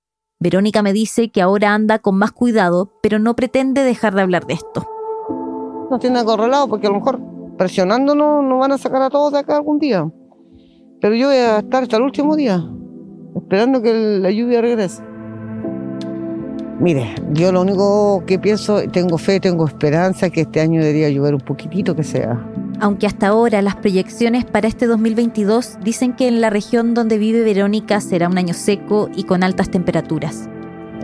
Verónica 0.43 0.83
me 0.83 0.93
dice 0.93 1.31
que 1.31 1.41
ahora 1.41 1.73
anda 1.73 2.01
con 2.01 2.19
más 2.19 2.33
cuidado, 2.33 2.91
pero 3.01 3.21
no 3.21 3.37
pretende 3.37 3.85
dejar 3.85 4.13
de 4.17 4.23
hablar 4.23 4.45
de 4.45 4.55
esto. 4.55 4.85
No 5.89 5.99
tiene 6.01 6.19
acorralado 6.19 6.67
porque 6.67 6.89
a 6.89 6.91
lo 6.91 6.97
mejor 6.97 7.21
presionándonos 7.57 8.43
nos 8.43 8.59
van 8.59 8.73
a 8.73 8.79
sacar 8.79 9.03
a 9.03 9.11
todos 9.11 9.33
de 9.33 9.39
acá 9.39 9.57
algún 9.57 9.79
día. 9.79 10.11
Pero 11.01 11.15
yo 11.15 11.29
voy 11.29 11.37
a 11.37 11.59
estar 11.59 11.85
hasta 11.85 11.97
el 11.97 12.03
último 12.03 12.35
día, 12.35 12.61
esperando 13.37 13.83
que 13.83 13.93
la 14.21 14.33
lluvia 14.33 14.61
regrese. 14.61 15.01
Mire, 16.81 17.15
yo 17.33 17.53
lo 17.53 17.61
único 17.61 18.25
que 18.27 18.41
pienso, 18.41 18.83
tengo 18.91 19.19
fe, 19.19 19.39
tengo 19.39 19.65
esperanza 19.65 20.29
que 20.31 20.41
este 20.41 20.61
año 20.61 20.81
debería 20.81 21.09
llover 21.09 21.35
un 21.35 21.41
poquitito 21.41 21.95
que 21.95 22.03
sea. 22.03 22.52
Aunque 22.83 23.07
hasta 23.07 23.29
ahora 23.29 23.63
las 23.63 23.77
proyecciones 23.77 24.45
para 24.45 24.67
este 24.67 24.89
2022 24.89 25.79
dicen 25.85 26.15
que 26.15 26.27
en 26.27 26.41
la 26.41 26.51
región 26.51 26.95
donde 26.95 27.17
vive 27.17 27.45
Verónica 27.45 28.01
será 28.01 28.29
un 28.29 28.37
año 28.37 28.55
seco 28.55 29.09
y 29.15 29.23
con 29.23 29.45
altas 29.45 29.71
temperaturas. 29.71 30.49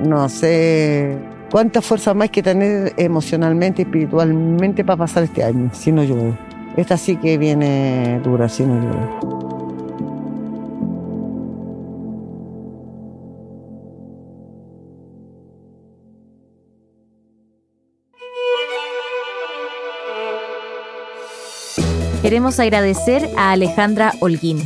No 0.05 0.29
sé 0.29 1.17
cuánta 1.53 1.81
fuerza 1.81 2.15
más 2.15 2.25
hay 2.25 2.29
que 2.31 2.43
tener 2.43 2.95
emocionalmente, 2.97 3.83
espiritualmente 3.83 4.85
para 4.85 4.97
pasar 4.97 5.23
este 5.23 5.45
año, 5.45 5.71
si 5.73 5.93
no 5.93 6.03
llueve. 6.03 6.37
Esta 6.77 6.97
sí 6.97 7.15
que 7.15 7.39
viene 7.39 8.21
dura, 8.25 8.49
si 8.49 8.65
no 8.65 8.75
llueve. 8.75 9.38
Queremos 22.29 22.61
agradecer 22.61 23.27
a 23.39 23.53
Alejandra 23.53 24.13
Holguín. 24.21 24.59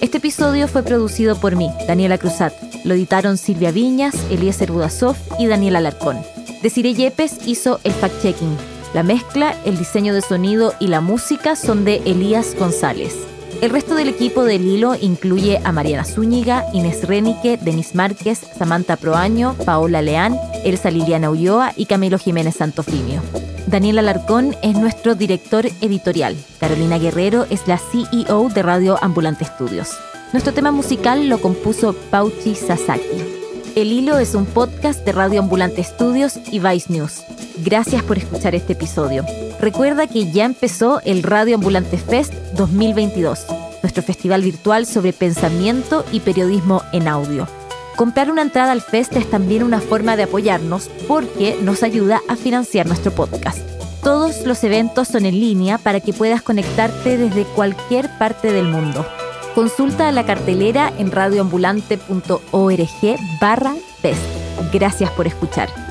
Este 0.00 0.18
episodio 0.18 0.66
fue 0.66 0.82
producido 0.82 1.36
por 1.36 1.54
mí, 1.54 1.70
Daniela 1.86 2.18
Cruzat. 2.18 2.52
Lo 2.82 2.94
editaron 2.94 3.38
Silvia 3.38 3.70
Viñas, 3.70 4.16
Eliezer 4.32 4.72
Budasov 4.72 5.14
y 5.38 5.46
Daniela 5.46 5.78
Alarcón. 5.78 6.18
Desiree 6.60 6.92
Yepes 6.92 7.46
hizo 7.46 7.78
el 7.84 7.92
fact-checking. 7.92 8.56
La 8.94 9.04
mezcla, 9.04 9.54
el 9.64 9.78
diseño 9.78 10.12
de 10.12 10.22
sonido 10.22 10.74
y 10.80 10.88
la 10.88 11.00
música 11.00 11.54
son 11.54 11.84
de 11.84 12.02
Elías 12.04 12.56
González. 12.58 13.14
El 13.62 13.70
resto 13.70 13.94
del 13.94 14.08
equipo 14.08 14.42
del 14.42 14.66
hilo 14.66 14.96
incluye 15.00 15.60
a 15.62 15.70
Mariana 15.70 16.04
Zúñiga, 16.04 16.64
Inés 16.72 17.06
Renique, 17.06 17.58
Denis 17.58 17.94
Márquez, 17.94 18.40
Samantha 18.58 18.96
Proaño, 18.96 19.54
Paola 19.64 20.02
Leán, 20.02 20.36
Elsa 20.64 20.90
Liliana 20.90 21.30
Ulloa 21.30 21.74
y 21.76 21.86
Camilo 21.86 22.18
Jiménez 22.18 22.56
Santofimio. 22.56 23.22
Daniel 23.66 23.98
Alarcón 23.98 24.54
es 24.62 24.76
nuestro 24.76 25.14
director 25.14 25.66
editorial. 25.80 26.36
Carolina 26.60 26.98
Guerrero 26.98 27.46
es 27.48 27.66
la 27.66 27.78
CEO 27.78 28.48
de 28.50 28.62
Radio 28.62 28.98
Ambulante 29.00 29.44
Estudios. 29.44 29.90
Nuestro 30.32 30.52
tema 30.52 30.70
musical 30.70 31.28
lo 31.28 31.40
compuso 31.40 31.94
Pauchi 32.10 32.54
Sasaki. 32.54 33.24
El 33.74 33.90
Hilo 33.90 34.18
es 34.18 34.34
un 34.34 34.44
podcast 34.44 35.04
de 35.04 35.12
Radio 35.12 35.40
Ambulante 35.40 35.80
Estudios 35.80 36.38
y 36.52 36.58
Vice 36.58 36.92
News. 36.92 37.22
Gracias 37.64 38.02
por 38.02 38.18
escuchar 38.18 38.54
este 38.54 38.74
episodio. 38.74 39.24
Recuerda 39.60 40.06
que 40.06 40.30
ya 40.30 40.44
empezó 40.44 41.00
el 41.04 41.22
Radio 41.22 41.56
Ambulante 41.56 41.96
Fest 41.96 42.34
2022, 42.56 43.46
nuestro 43.82 44.02
festival 44.02 44.42
virtual 44.42 44.86
sobre 44.86 45.12
pensamiento 45.12 46.04
y 46.12 46.20
periodismo 46.20 46.82
en 46.92 47.08
audio. 47.08 47.48
Comprar 47.96 48.30
una 48.30 48.42
entrada 48.42 48.72
al 48.72 48.82
fest 48.82 49.14
es 49.16 49.30
también 49.30 49.62
una 49.62 49.80
forma 49.80 50.16
de 50.16 50.24
apoyarnos 50.24 50.90
porque 51.06 51.56
nos 51.62 51.82
ayuda 51.82 52.20
a 52.28 52.36
financiar 52.36 52.86
nuestro 52.86 53.12
podcast. 53.12 53.58
Todos 54.02 54.44
los 54.44 54.62
eventos 54.64 55.08
son 55.08 55.26
en 55.26 55.38
línea 55.38 55.78
para 55.78 56.00
que 56.00 56.12
puedas 56.12 56.42
conectarte 56.42 57.16
desde 57.16 57.44
cualquier 57.44 58.10
parte 58.18 58.52
del 58.52 58.66
mundo. 58.66 59.06
Consulta 59.54 60.10
la 60.12 60.26
cartelera 60.26 60.92
en 60.98 61.12
radioambulante.org 61.12 63.16
barra. 63.40 63.74
Gracias 64.72 65.10
por 65.12 65.26
escuchar. 65.26 65.83